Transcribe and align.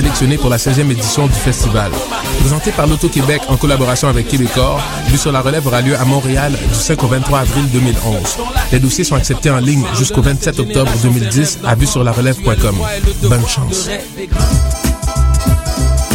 sélectionnés 0.00 0.38
pour 0.38 0.48
la 0.48 0.56
16e 0.56 0.90
édition 0.90 1.26
du 1.26 1.34
festival. 1.34 1.92
Présenté 2.40 2.72
par 2.72 2.86
l'Auto-Québec 2.86 3.42
en 3.48 3.58
collaboration 3.58 4.08
avec 4.08 4.28
Québecor, 4.28 4.80
Vue 5.08 5.18
sur 5.18 5.30
la 5.30 5.42
relève 5.42 5.66
aura 5.66 5.82
lieu 5.82 5.94
à 5.94 6.06
Montréal 6.06 6.52
du 6.52 6.74
5 6.74 7.02
au 7.04 7.06
23 7.06 7.40
avril 7.40 7.68
2011. 7.70 8.38
Les 8.72 8.78
dossiers 8.78 9.04
sont 9.04 9.16
acceptés 9.16 9.50
en 9.50 9.58
ligne 9.58 9.84
jusqu'au 9.98 10.22
27 10.22 10.58
octobre 10.58 10.90
2010 11.02 11.58
à 11.66 11.74
vue 11.74 11.86
sur 11.86 12.02
la 12.02 12.12
relève.com. 12.12 12.76
Bonne 13.24 13.46
chance. 13.46 13.90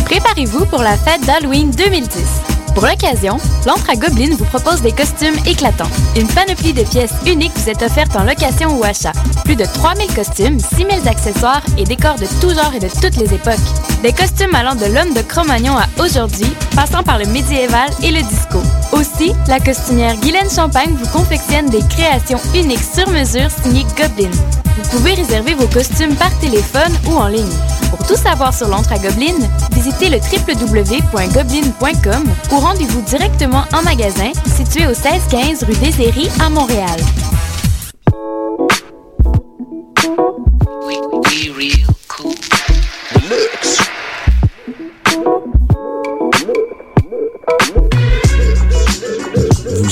Préparez-vous 0.06 0.66
pour 0.66 0.82
la 0.82 0.98
fête 0.98 1.24
d'Halloween 1.24 1.70
2010. 1.70 2.45
Pour 2.76 2.86
l'occasion, 2.86 3.38
l'Entre 3.66 3.90
à 3.90 3.96
Goblin 3.96 4.36
vous 4.36 4.44
propose 4.44 4.82
des 4.82 4.92
costumes 4.92 5.38
éclatants. 5.48 5.90
Une 6.18 6.28
panoplie 6.28 6.74
de 6.74 6.84
pièces 6.84 7.14
uniques 7.26 7.54
vous 7.56 7.70
est 7.70 7.82
offerte 7.82 8.14
en 8.18 8.26
location 8.26 8.78
ou 8.78 8.84
achat. 8.84 9.14
Plus 9.46 9.56
de 9.56 9.64
3000 9.64 10.14
costumes, 10.14 10.60
6000 10.60 11.08
accessoires 11.08 11.64
et 11.78 11.86
décors 11.86 12.18
de 12.18 12.26
tout 12.42 12.50
genre 12.50 12.74
et 12.76 12.80
de 12.80 12.90
toutes 12.90 13.16
les 13.16 13.34
époques. 13.34 13.56
Des 14.04 14.12
costumes 14.12 14.54
allant 14.54 14.76
de 14.76 14.86
l'homme 14.88 15.14
de 15.14 15.22
Cro-Magnon 15.22 15.78
à 15.78 15.86
aujourd'hui, 16.04 16.52
passant 16.76 17.02
par 17.02 17.18
le 17.18 17.26
médiéval 17.28 17.90
et 18.04 18.12
le 18.12 18.22
disco. 18.22 18.62
Aussi, 18.92 19.32
la 19.48 19.62
costumière 19.62 20.18
Guylaine 20.18 20.52
Champagne 20.52 20.94
vous 21.02 21.18
confectionne 21.18 21.70
des 21.70 21.82
créations 21.88 22.40
uniques 22.54 22.84
sur 22.94 23.10
mesure 23.10 23.50
signées 23.64 23.86
Goblin. 23.98 24.32
Vous 24.78 24.90
pouvez 24.90 25.14
réserver 25.14 25.54
vos 25.54 25.68
costumes 25.68 26.16
par 26.16 26.38
téléphone 26.40 26.92
ou 27.08 27.16
en 27.16 27.28
ligne. 27.28 27.46
Pour 27.90 28.06
tout 28.06 28.16
savoir 28.16 28.54
sur 28.54 28.68
l'Entre 28.68 28.92
à 28.92 28.98
Goblin, 28.98 29.36
visitez 29.72 30.10
le 30.10 30.18
www.goblin.com 30.18 32.24
ou 32.52 32.60
rendez-vous 32.60 33.02
directement 33.02 33.64
en 33.74 33.82
magasin 33.84 34.32
situé 34.46 34.86
au 34.86 34.90
1615 34.90 35.64
rue 35.64 36.02
Airies 36.02 36.30
à 36.40 36.50
Montréal. 36.50 37.00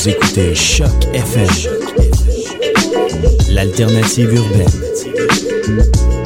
Vous 0.04 0.10
écoutez 0.10 0.54
Choc 0.54 1.06
FM, 1.14 1.48
l'alternative 3.64 4.34
urbaine. 4.34 6.23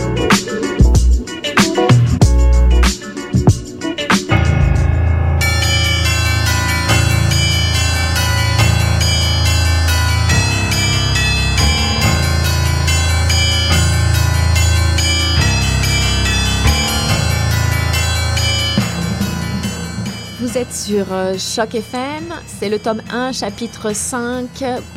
Sur 20.88 21.12
euh, 21.12 21.38
Choc 21.38 21.76
FM, 21.76 22.34
c'est 22.46 22.70
le 22.70 22.80
tome 22.80 23.02
1, 23.12 23.34
chapitre 23.34 23.94
5 23.94 24.48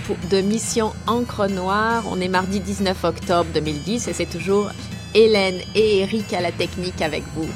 pour- 0.07 0.17
de 0.31 0.41
Mission 0.41 0.93
Encre 1.09 1.49
Noire. 1.49 2.05
On 2.11 2.21
est 2.21 2.29
mardi 2.29 2.61
19 2.61 3.03
octobre 3.05 3.47
2010 3.53 4.07
et 4.09 4.13
c'est 4.13 4.27
toujours 4.31 4.71
Hélène 5.15 5.59
et 5.75 5.99
Eric 6.01 6.33
à 6.33 6.41
la 6.41 6.53
technique 6.53 7.03
avec 7.03 7.25
vous. 7.35 7.49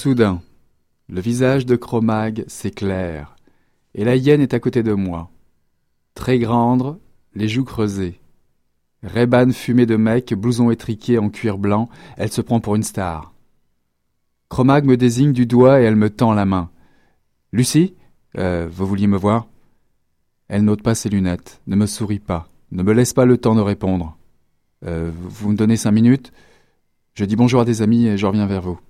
Soudain, 0.00 0.40
le 1.10 1.20
visage 1.20 1.66
de 1.66 1.76
Cro-Mag 1.76 2.46
s'éclaire, 2.46 3.36
et 3.94 4.02
la 4.02 4.16
hyène 4.16 4.40
est 4.40 4.54
à 4.54 4.58
côté 4.58 4.82
de 4.82 4.94
moi. 4.94 5.28
Très 6.14 6.38
grande, 6.38 6.98
les 7.34 7.50
joues 7.50 7.66
creusées. 7.66 8.18
Rébane 9.02 9.52
fumée 9.52 9.84
de 9.84 9.96
mec, 9.96 10.32
blouson 10.32 10.70
étriqué 10.70 11.18
en 11.18 11.28
cuir 11.28 11.58
blanc, 11.58 11.90
elle 12.16 12.32
se 12.32 12.40
prend 12.40 12.60
pour 12.60 12.76
une 12.76 12.82
star. 12.82 13.34
Cro-Mag 14.48 14.86
me 14.86 14.96
désigne 14.96 15.34
du 15.34 15.44
doigt 15.44 15.82
et 15.82 15.84
elle 15.84 15.96
me 15.96 16.08
tend 16.08 16.32
la 16.32 16.46
main. 16.46 16.70
Lucie, 17.52 17.94
euh, 18.38 18.70
vous 18.72 18.86
vouliez 18.86 19.06
me 19.06 19.18
voir? 19.18 19.48
Elle 20.48 20.64
n'ôte 20.64 20.82
pas 20.82 20.94
ses 20.94 21.10
lunettes, 21.10 21.60
ne 21.66 21.76
me 21.76 21.84
sourit 21.84 22.20
pas, 22.20 22.48
ne 22.72 22.82
me 22.82 22.94
laisse 22.94 23.12
pas 23.12 23.26
le 23.26 23.36
temps 23.36 23.54
de 23.54 23.60
répondre. 23.60 24.16
Euh, 24.86 25.10
vous 25.14 25.50
me 25.50 25.56
donnez 25.56 25.76
cinq 25.76 25.92
minutes? 25.92 26.32
Je 27.12 27.26
dis 27.26 27.36
bonjour 27.36 27.60
à 27.60 27.66
des 27.66 27.82
amis 27.82 28.06
et 28.06 28.16
je 28.16 28.24
reviens 28.24 28.46
vers 28.46 28.62
vous. 28.62 28.80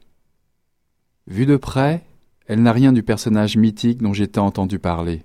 Vue 1.30 1.46
de 1.46 1.56
près, 1.56 2.02
elle 2.48 2.60
n'a 2.60 2.72
rien 2.72 2.92
du 2.92 3.04
personnage 3.04 3.56
mythique 3.56 4.02
dont 4.02 4.12
j'ai 4.12 4.26
tant 4.26 4.46
entendu 4.46 4.80
parler. 4.80 5.22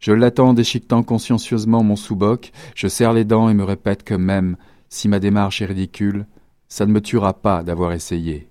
Je 0.00 0.10
l'attends 0.10 0.48
en 0.48 0.52
déchiquetant 0.52 1.04
consciencieusement 1.04 1.84
mon 1.84 1.94
sous-boc, 1.94 2.50
je 2.74 2.88
serre 2.88 3.12
les 3.12 3.24
dents 3.24 3.48
et 3.48 3.54
me 3.54 3.62
répète 3.62 4.02
que 4.02 4.14
même 4.14 4.56
si 4.88 5.06
ma 5.06 5.20
démarche 5.20 5.62
est 5.62 5.66
ridicule, 5.66 6.26
ça 6.68 6.86
ne 6.86 6.92
me 6.92 7.00
tuera 7.00 7.34
pas 7.34 7.62
d'avoir 7.62 7.92
essayé. 7.92 8.48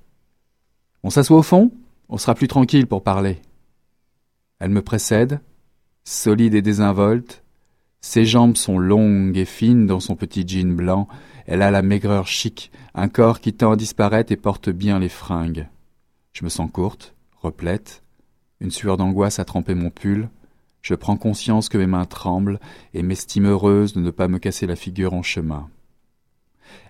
On 1.04 1.10
s'assoit 1.10 1.40
au 1.40 1.44
fond 1.44 1.72
On 2.08 2.18
sera 2.18 2.36
plus 2.36 2.48
tranquille 2.48 2.88
pour 2.88 3.04
parler. 3.04 3.42
Elle 4.60 4.72
me 4.72 4.82
précède, 4.82 5.42
solide 6.06 6.56
et 6.56 6.62
désinvolte. 6.62 7.44
Ses 8.00 8.24
jambes 8.24 8.56
sont 8.56 8.80
longues 8.80 9.36
et 9.36 9.44
fines 9.44 9.88
dans 9.88 10.00
son 10.00 10.16
petit 10.16 10.48
jean 10.48 10.74
blanc. 10.74 11.10
Elle 11.48 11.62
a 11.62 11.70
la 11.70 11.82
maigreur 11.82 12.28
chic, 12.28 12.72
un 12.94 13.10
corps 13.10 13.42
qui 13.42 13.52
tend 13.52 13.74
à 13.74 13.76
disparaître 13.76 14.32
et 14.32 14.38
porte 14.38 14.70
bien 14.70 15.00
les 15.00 15.10
fringues. 15.10 15.68
Je 16.36 16.44
me 16.44 16.50
sens 16.50 16.70
courte, 16.70 17.16
replète. 17.42 18.04
Une 18.60 18.70
sueur 18.70 18.98
d'angoisse 18.98 19.40
a 19.40 19.46
trempé 19.46 19.74
mon 19.74 19.90
pull. 19.90 20.30
Je 20.82 20.94
prends 20.94 21.16
conscience 21.16 21.70
que 21.70 21.78
mes 21.78 21.88
mains 21.88 22.04
tremblent 22.04 22.60
et 22.94 23.04
m'estime 23.04 23.46
heureuse 23.46 23.94
de 23.94 24.02
ne 24.02 24.12
pas 24.12 24.28
me 24.28 24.38
casser 24.38 24.68
la 24.68 24.76
figure 24.76 25.14
en 25.14 25.24
chemin. 25.24 25.70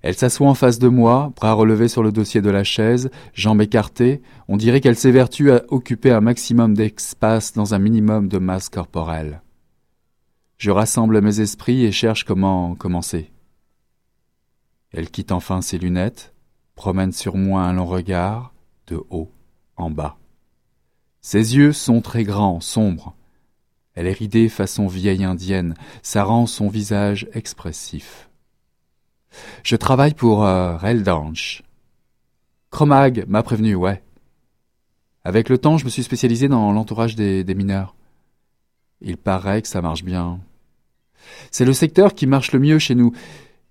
Elle 0.01 0.15
s'assoit 0.15 0.49
en 0.49 0.55
face 0.55 0.79
de 0.79 0.87
moi, 0.87 1.31
bras 1.35 1.53
relevés 1.53 1.89
sur 1.89 2.01
le 2.01 2.11
dossier 2.11 2.41
de 2.41 2.49
la 2.49 2.63
chaise, 2.63 3.11
jambes 3.33 3.61
écartées. 3.61 4.23
On 4.47 4.57
dirait 4.57 4.81
qu'elle 4.81 4.95
s'évertue 4.95 5.51
à 5.51 5.63
occuper 5.69 6.09
un 6.11 6.21
maximum 6.21 6.73
d'espace 6.73 7.53
dans 7.53 7.75
un 7.75 7.79
minimum 7.79 8.27
de 8.27 8.39
masse 8.39 8.69
corporelle. 8.69 9.43
Je 10.57 10.71
rassemble 10.71 11.21
mes 11.21 11.39
esprits 11.39 11.85
et 11.85 11.91
cherche 11.91 12.23
comment 12.23 12.73
commencer. 12.73 13.29
Elle 14.91 15.11
quitte 15.11 15.31
enfin 15.31 15.61
ses 15.61 15.77
lunettes, 15.77 16.33
promène 16.73 17.11
sur 17.11 17.35
moi 17.35 17.61
un 17.61 17.73
long 17.73 17.85
regard, 17.85 18.55
de 18.87 19.03
haut 19.09 19.31
en 19.77 19.89
bas. 19.89 20.17
Ses 21.21 21.55
yeux 21.55 21.73
sont 21.73 22.01
très 22.01 22.23
grands, 22.23 22.59
sombres. 22.59 23.15
Elle 23.95 24.07
est 24.07 24.11
ridée 24.11 24.49
façon 24.49 24.87
vieille 24.87 25.23
indienne, 25.23 25.73
ça 26.03 26.23
rend 26.23 26.45
son 26.45 26.67
visage 26.67 27.27
expressif. 27.33 28.29
Je 29.63 29.75
travaille 29.75 30.13
pour 30.13 30.45
euh. 30.45 30.77
Cromag 32.71 33.25
m'a 33.27 33.43
prévenu, 33.43 33.75
ouais. 33.75 34.03
Avec 35.23 35.49
le 35.49 35.57
temps, 35.57 35.77
je 35.77 35.85
me 35.85 35.89
suis 35.89 36.03
spécialisé 36.03 36.47
dans 36.47 36.71
l'entourage 36.71 37.15
des, 37.15 37.43
des 37.43 37.55
mineurs. 37.55 37.95
Il 39.01 39.17
paraît 39.17 39.61
que 39.61 39.67
ça 39.67 39.81
marche 39.81 40.03
bien. 40.03 40.39
C'est 41.51 41.65
le 41.65 41.73
secteur 41.73 42.13
qui 42.13 42.27
marche 42.27 42.51
le 42.51 42.59
mieux 42.59 42.79
chez 42.79 42.95
nous. 42.95 43.13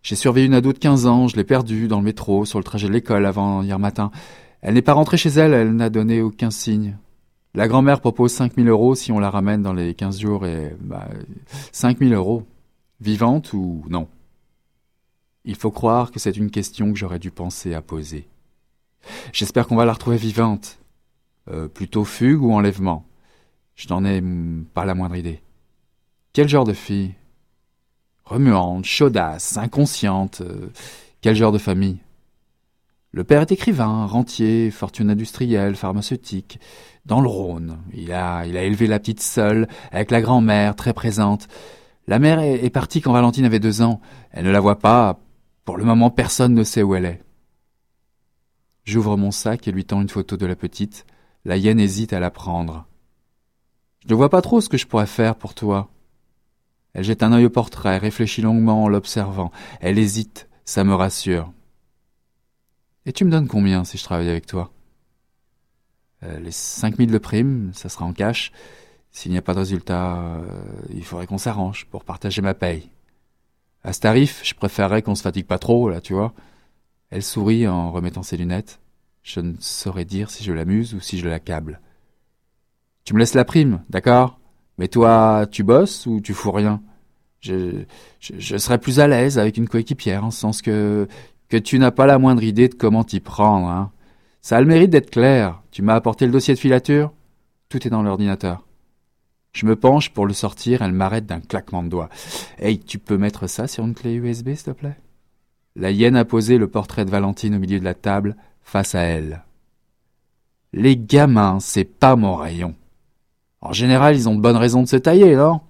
J'ai 0.03 0.17
surveillé 0.17 0.47
une 0.47 0.55
ado 0.55 0.73
de 0.73 0.79
15 0.79 1.07
ans, 1.07 1.29
je 1.29 1.37
l'ai 1.37 1.45
perdue 1.45 1.89
dans 1.89 1.99
le 1.99 2.05
métro, 2.05 2.45
sur 2.45 2.59
le 2.59 2.65
trajet 2.65 2.89
de 2.89 2.93
l'école 2.93 3.25
avant 3.27 3.63
hier 3.63 3.79
matin. 3.79 4.11
Elle 4.65 4.75
n'est 4.75 4.83
pas 4.83 4.95
rentrée 4.95 5.19
chez 5.19 5.29
elle, 5.29 5.53
elle 5.53 5.77
n'a 5.77 5.91
donné 5.91 6.23
aucun 6.23 6.51
signe. 6.51 6.97
La 7.53 7.69
grand-mère 7.69 8.01
propose 8.01 8.33
5000 8.33 8.67
euros 8.69 8.95
si 8.95 9.13
on 9.13 9.19
la 9.19 9.29
ramène 9.29 9.63
dans 9.63 9.75
les 9.75 9.95
15 9.95 10.19
jours 10.19 10.47
et, 10.47 10.75
bah, 10.81 11.07
5000 11.71 12.15
euros. 12.15 12.45
Vivante 13.01 13.53
ou 13.53 13.85
non? 13.91 14.09
Il 15.45 15.55
faut 15.55 15.71
croire 15.71 16.11
que 16.11 16.19
c'est 16.19 16.39
une 16.39 16.51
question 16.51 16.91
que 16.91 16.99
j'aurais 16.99 17.19
dû 17.19 17.31
penser 17.31 17.75
à 17.75 17.83
poser. 17.83 18.27
J'espère 19.35 19.67
qu'on 19.67 19.77
va 19.77 19.85
la 19.85 19.93
retrouver 19.93 20.17
vivante. 20.17 20.79
Euh, 21.51 21.69
plutôt 21.69 22.05
fugue 22.07 22.41
ou 22.43 22.53
enlèvement? 22.53 23.05
Je 23.75 23.89
n'en 23.91 24.03
ai 24.03 24.23
pas 24.73 24.87
la 24.87 24.95
moindre 24.95 25.17
idée. 25.17 25.43
Quel 26.33 26.49
genre 26.49 26.65
de 26.65 26.73
fille? 26.73 27.13
Remuante, 28.25 28.87
chaudasse, 28.87 29.59
inconsciente. 29.59 30.41
euh, 30.41 30.71
quel 31.21 31.37
genre 31.37 31.53
de 31.53 31.59
famille? 31.59 31.99
Le 33.15 33.23
père 33.23 33.43
est 33.43 33.53
écrivain, 33.53 34.07
rentier, 34.07 34.73
fortune 34.73 35.09
industrielle, 35.09 35.77
pharmaceutique. 35.77 36.59
Dans 37.07 37.21
le 37.21 37.29
Rhône, 37.29 37.79
il 37.93 38.13
a, 38.13 38.45
il 38.45 38.57
a 38.57 38.65
élevé 38.65 38.89
la 38.89 38.99
petite 38.99 39.23
seule, 39.23 39.69
avec 39.93 40.11
la 40.11 40.21
grand-mère, 40.21 40.75
très 40.75 40.93
présente. 40.93 41.47
La 42.09 42.19
mère 42.19 42.41
est, 42.41 42.71
partie 42.71 43.01
quand 43.01 43.13
Valentine 43.13 43.45
avait 43.45 43.61
deux 43.61 43.83
ans. 43.83 44.01
Elle 44.33 44.47
ne 44.47 44.51
la 44.51 44.59
voit 44.59 44.81
pas. 44.81 45.21
Pour 45.65 45.77
le 45.77 45.85
moment, 45.85 46.11
personne 46.11 46.55
ne 46.55 46.65
sait 46.65 46.83
où 46.83 46.97
elle 46.97 47.05
est. 47.05 47.23
J'ouvre 48.83 49.17
mon 49.17 49.31
sac 49.31 49.69
et 49.69 49.71
lui 49.71 49.85
tends 49.85 50.03
une 50.03 50.09
photo 50.09 50.37
de 50.37 50.47
la 50.47 50.57
petite. 50.57 51.07
La 51.45 51.57
hyène 51.57 51.79
hésite 51.79 52.13
à 52.13 52.19
la 52.19 52.33
prendre. 52.33 52.85
Je 54.05 54.11
ne 54.11 54.17
vois 54.17 54.29
pas 54.29 54.43
trop 54.43 54.61
ce 54.61 54.69
que 54.69 54.77
je 54.77 54.89
pourrais 54.89 55.07
faire 55.07 55.37
pour 55.37 55.55
toi. 55.55 55.89
Elle 56.95 57.05
jette 57.05 57.23
un 57.23 57.33
œil 57.33 57.47
au 57.47 57.51
portrait, 57.51 57.97
réfléchit 57.97 58.43
longuement 58.43 58.83
en 58.83 58.89
l'observant. 58.89 59.53
Elle 59.81 60.01
hésite, 60.01 60.49
ça 60.65 60.83
me 60.83 60.95
rassure. 60.95 61.53
Et 63.07 63.13
tu 63.13 63.25
me 63.25 63.31
donnes 63.31 63.49
combien 63.49 63.85
si 63.85 63.99
je 63.99 64.05
travaille 64.05 64.31
avec 64.31 64.47
toi? 64.47 64.71
Euh, 66.23 66.39
Les 66.41 66.51
cinq 66.51 66.99
mille 66.99 67.11
de 67.11 67.19
prime, 67.19 67.71
ça 67.75 67.89
sera 67.89 68.05
en 68.05 68.13
cash. 68.13 68.51
S'il 69.11 69.31
n'y 69.31 69.39
a 69.39 69.43
pas 69.43 69.55
de 69.55 69.59
résultat, 69.59 70.17
euh, 70.17 70.43
il 70.93 71.05
faudrait 71.05 71.27
qu'on 71.27 71.39
s'arrange 71.39 71.87
pour 71.87 72.05
partager 72.05 72.43
ma 72.43 72.55
paye. 72.55 72.91
À 73.85 73.93
ce 73.93 74.01
tarif, 74.01 74.41
je 74.43 74.55
préférerais 74.55 75.03
qu'on 75.03 75.15
se 75.15 75.23
fatigue 75.23 75.47
pas 75.47 75.59
trop, 75.59 75.91
là, 75.91 76.01
tu 76.01 76.15
vois. 76.15 76.33
Elle 77.11 77.23
sourit 77.23 77.69
en 77.69 77.93
remettant 77.93 78.23
ses 78.23 78.39
lunettes. 78.39 78.81
Je 79.23 79.41
ne 79.41 79.55
saurais 79.61 80.07
dire 80.07 80.31
si 80.31 80.43
je 80.43 80.53
l'amuse 80.53 80.95
ou 80.95 81.01
si 81.01 81.19
je 81.19 81.29
l'accable. 81.29 81.81
Tu 83.05 83.13
me 83.15 83.19
laisses 83.19 83.35
la 83.35 83.45
prime, 83.45 83.83
d'accord? 83.91 84.41
Mais 84.79 84.89
toi, 84.89 85.47
tu 85.51 85.63
bosses 85.63 86.07
ou 86.07 86.21
tu 86.21 86.33
fous 86.33 86.51
rien? 86.51 86.83
Je, 87.41 87.85
je, 88.21 88.57
serais 88.57 88.79
plus 88.79 89.01
à 89.01 89.07
l'aise 89.07 89.39
avec 89.39 89.59
une 89.59 89.69
coéquipière, 89.69 90.25
en 90.25 90.31
ce 90.31 90.41
sens 90.41 90.63
que, 90.63 91.07
que 91.49 91.57
tu 91.57 91.79
n'as 91.79 91.91
pas 91.91 92.07
la 92.07 92.19
moindre 92.19 92.43
idée 92.43 92.69
de 92.69 92.75
comment 92.75 93.05
t'y 93.05 93.21
prendre. 93.21 93.69
Hein. 93.69 93.93
Ça 94.43 94.57
a 94.57 94.61
le 94.61 94.67
mérite 94.67 94.91
d'être 94.91 95.11
clair. 95.11 95.63
Tu 95.71 95.83
m'as 95.83 95.95
apporté 95.95 96.27
le 96.27 96.33
dossier 96.33 96.55
de 96.55 96.59
filature? 96.59 97.13
Tout 97.69 97.87
est 97.87 97.91
dans 97.91 98.03
l'ordinateur. 98.03 98.67
Je 99.53 99.67
me 99.67 99.77
penche 99.77 100.11
pour 100.11 100.27
le 100.27 100.33
sortir, 100.33 100.83
elle 100.83 100.93
m'arrête 100.93 101.27
d'un 101.27 101.41
claquement 101.41 101.83
de 101.83 101.89
doigts. 101.89 102.09
Hey, 102.59 102.79
tu 102.79 102.99
peux 102.99 103.17
mettre 103.17 103.47
ça 103.47 103.69
sur 103.69 103.85
une 103.85 103.95
clé 103.95 104.15
USB, 104.15 104.55
s'il 104.55 104.65
te 104.65 104.71
plaît? 104.73 104.99
La 105.77 105.91
hyène 105.91 106.17
a 106.17 106.25
posé 106.25 106.59
le 106.59 106.69
portrait 106.69 107.05
de 107.05 107.11
Valentine 107.11 107.55
au 107.55 107.59
milieu 107.59 107.79
de 107.79 107.85
la 107.85 107.95
table, 107.95 108.37
face 108.63 108.95
à 108.95 109.01
elle. 109.01 109.45
Les 110.73 110.97
gamins, 110.97 111.61
c'est 111.61 111.85
pas 111.85 112.17
mon 112.17 112.35
rayon. 112.35 112.75
En 113.61 113.73
général, 113.73 114.17
ils 114.17 114.29
ont 114.29 114.35
de 114.35 114.41
bonnes 114.41 114.57
raisons 114.57 114.83
de 114.83 114.89
se 114.89 114.97
tailler, 114.97 115.37
non? 115.37 115.61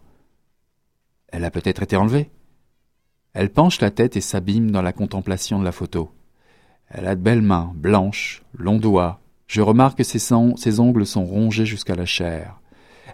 Elle 1.29 1.45
a 1.45 1.51
peut-être 1.51 1.83
été 1.83 1.97
enlevée. 1.97 2.31
Elle 3.35 3.51
penche 3.51 3.81
la 3.81 3.91
tête 3.91 4.17
et 4.17 4.21
s'abîme 4.21 4.71
dans 4.71 4.81
la 4.81 4.93
contemplation 4.93 5.59
de 5.59 5.65
la 5.65 5.73
photo. 5.73 6.13
Elle 6.89 7.09
a 7.09 7.17
de 7.17 7.21
belles 7.21 7.43
mains, 7.43 7.73
blanches, 7.75 8.45
longs 8.57 8.79
doigts. 8.79 9.21
Je 9.49 9.61
remarque 9.61 9.99
que 9.99 10.05
ses, 10.05 10.33
ongles 10.33 11.07
sont 11.07 11.25
rongés 11.25 11.67
jusqu'à 11.67 11.97
la 11.97 12.07
chair. 12.07 12.61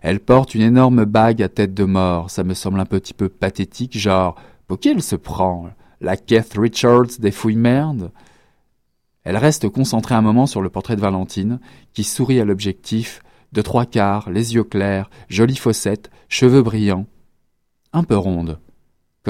Elle 0.02 0.20
porte 0.20 0.54
une 0.54 0.60
énorme 0.60 1.06
bague 1.06 1.42
à 1.42 1.48
tête 1.48 1.72
de 1.72 1.84
mort. 1.84 2.30
Ça 2.30 2.44
me 2.44 2.52
semble 2.52 2.80
un 2.80 2.86
petit 2.86 3.14
peu 3.14 3.30
pathétique, 3.30 3.96
genre, 3.96 4.36
pour 4.66 4.78
qui 4.78 4.90
elle 4.90 5.02
se 5.02 5.16
prend? 5.16 5.70
La 6.02 6.18
Keith 6.18 6.54
Richards 6.56 7.18
des 7.18 7.30
fouilles 7.30 7.56
merdes? 7.56 8.12
Elle 9.24 9.38
reste 9.38 9.68
concentrée 9.70 10.14
un 10.14 10.22
moment 10.22 10.46
sur 10.46 10.60
le 10.60 10.70
portrait 10.70 10.96
de 10.96 11.00
Valentine, 11.00 11.60
qui 11.94 12.04
sourit 12.04 12.40
à 12.40 12.44
l'objectif, 12.44 13.22
de 13.52 13.62
trois 13.62 13.86
quarts, 13.86 14.30
les 14.30 14.54
yeux 14.54 14.64
clairs, 14.64 15.10
jolie 15.28 15.56
fossette, 15.56 16.10
cheveux 16.28 16.62
brillants. 16.62 17.06
Un 17.92 18.04
peu 18.04 18.16
ronde, 18.16 18.58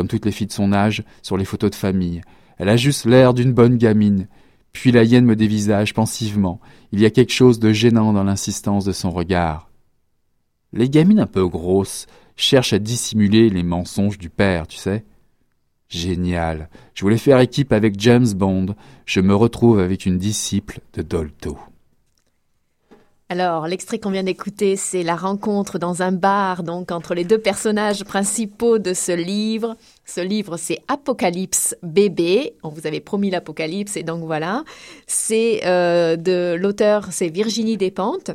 comme 0.00 0.08
toutes 0.08 0.24
les 0.24 0.32
filles 0.32 0.46
de 0.46 0.52
son 0.52 0.72
âge 0.72 1.04
sur 1.20 1.36
les 1.36 1.44
photos 1.44 1.72
de 1.72 1.74
famille. 1.74 2.22
Elle 2.56 2.70
a 2.70 2.78
juste 2.78 3.04
l'air 3.04 3.34
d'une 3.34 3.52
bonne 3.52 3.76
gamine. 3.76 4.28
Puis 4.72 4.92
la 4.92 5.04
hyène 5.04 5.26
me 5.26 5.36
dévisage 5.36 5.92
pensivement. 5.92 6.58
Il 6.90 7.00
y 7.00 7.04
a 7.04 7.10
quelque 7.10 7.34
chose 7.34 7.58
de 7.58 7.70
gênant 7.70 8.14
dans 8.14 8.24
l'insistance 8.24 8.86
de 8.86 8.92
son 8.92 9.10
regard. 9.10 9.68
Les 10.72 10.88
gamines 10.88 11.20
un 11.20 11.26
peu 11.26 11.46
grosses 11.46 12.06
cherchent 12.34 12.72
à 12.72 12.78
dissimuler 12.78 13.50
les 13.50 13.62
mensonges 13.62 14.16
du 14.16 14.30
père, 14.30 14.66
tu 14.66 14.78
sais. 14.78 15.04
Génial. 15.90 16.70
Je 16.94 17.02
voulais 17.02 17.18
faire 17.18 17.38
équipe 17.38 17.70
avec 17.70 18.00
James 18.00 18.32
Bond. 18.34 18.74
Je 19.04 19.20
me 19.20 19.34
retrouve 19.34 19.80
avec 19.80 20.06
une 20.06 20.16
disciple 20.16 20.80
de 20.94 21.02
Dolto. 21.02 21.58
Alors, 23.32 23.68
l'extrait 23.68 24.00
qu'on 24.00 24.10
vient 24.10 24.24
d'écouter, 24.24 24.74
c'est 24.74 25.04
la 25.04 25.14
rencontre 25.14 25.78
dans 25.78 26.02
un 26.02 26.10
bar, 26.10 26.64
donc 26.64 26.90
entre 26.90 27.14
les 27.14 27.22
deux 27.22 27.38
personnages 27.38 28.02
principaux 28.02 28.80
de 28.80 28.92
ce 28.92 29.12
livre. 29.12 29.76
Ce 30.04 30.20
livre, 30.20 30.56
c'est 30.56 30.80
Apocalypse 30.88 31.76
bébé. 31.84 32.54
On 32.64 32.70
vous 32.70 32.88
avait 32.88 32.98
promis 32.98 33.30
l'Apocalypse, 33.30 33.96
et 33.96 34.02
donc 34.02 34.24
voilà. 34.24 34.64
C'est 35.06 35.60
euh, 35.64 36.16
de 36.16 36.56
l'auteur, 36.58 37.06
c'est 37.12 37.28
Virginie 37.28 37.76
Despentes. 37.76 38.32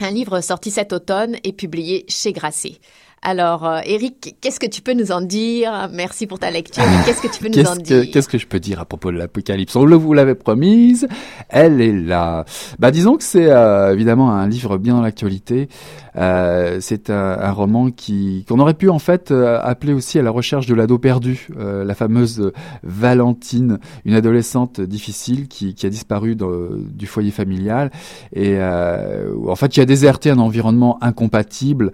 Un 0.00 0.10
livre 0.10 0.40
sorti 0.40 0.72
cet 0.72 0.92
automne 0.92 1.36
et 1.44 1.52
publié 1.52 2.04
chez 2.08 2.32
Grasset. 2.32 2.80
Alors, 3.26 3.66
euh, 3.66 3.80
Eric, 3.86 4.36
qu'est-ce 4.42 4.60
que 4.60 4.66
tu 4.66 4.82
peux 4.82 4.92
nous 4.92 5.10
en 5.10 5.22
dire? 5.22 5.88
Merci 5.90 6.26
pour 6.26 6.38
ta 6.38 6.50
lecture. 6.50 6.84
Qu'est-ce 7.06 7.22
que 7.22 7.34
tu 7.34 7.42
peux 7.42 7.48
nous 7.48 7.66
en 7.66 7.74
dire? 7.76 8.04
Qu'est-ce 8.12 8.28
que 8.28 8.36
je 8.36 8.46
peux 8.46 8.60
dire 8.60 8.80
à 8.80 8.84
propos 8.84 9.10
de 9.10 9.16
l'Apocalypse? 9.16 9.74
On 9.76 9.86
le 9.86 9.96
vous 9.96 10.12
l'avait 10.12 10.34
promise, 10.34 11.08
elle 11.48 11.80
est 11.80 11.92
là. 11.92 12.44
Bah, 12.78 12.90
disons 12.90 13.16
que 13.16 13.24
c'est 13.24 13.50
euh, 13.50 13.94
évidemment 13.94 14.30
un 14.32 14.46
livre 14.46 14.76
bien 14.76 14.96
dans 14.96 15.00
l'actualité. 15.00 15.68
Euh, 16.16 16.78
c'est 16.80 17.10
un, 17.10 17.50
roman 17.50 17.90
qui 17.90 18.44
qu'on 18.48 18.58
aurait 18.60 18.74
pu 18.74 18.88
en 18.88 18.98
fait 18.98 19.30
euh, 19.30 19.58
appeler 19.62 19.92
aussi 19.92 20.18
à 20.18 20.22
la 20.22 20.30
recherche 20.30 20.66
de 20.66 20.74
l'ado 20.74 20.98
perdu, 20.98 21.48
euh, 21.58 21.84
la 21.84 21.94
fameuse 21.94 22.52
Valentine, 22.82 23.78
une 24.04 24.14
adolescente 24.14 24.80
difficile 24.80 25.48
qui, 25.48 25.74
qui 25.74 25.86
a 25.86 25.90
disparu 25.90 26.36
du 26.36 27.06
foyer 27.06 27.30
familial 27.30 27.90
et 28.32 28.58
en 28.60 29.56
fait 29.56 29.68
qui 29.68 29.80
a 29.80 29.84
déserté 29.84 30.30
un 30.30 30.38
environnement 30.38 30.98
incompatible, 31.02 31.92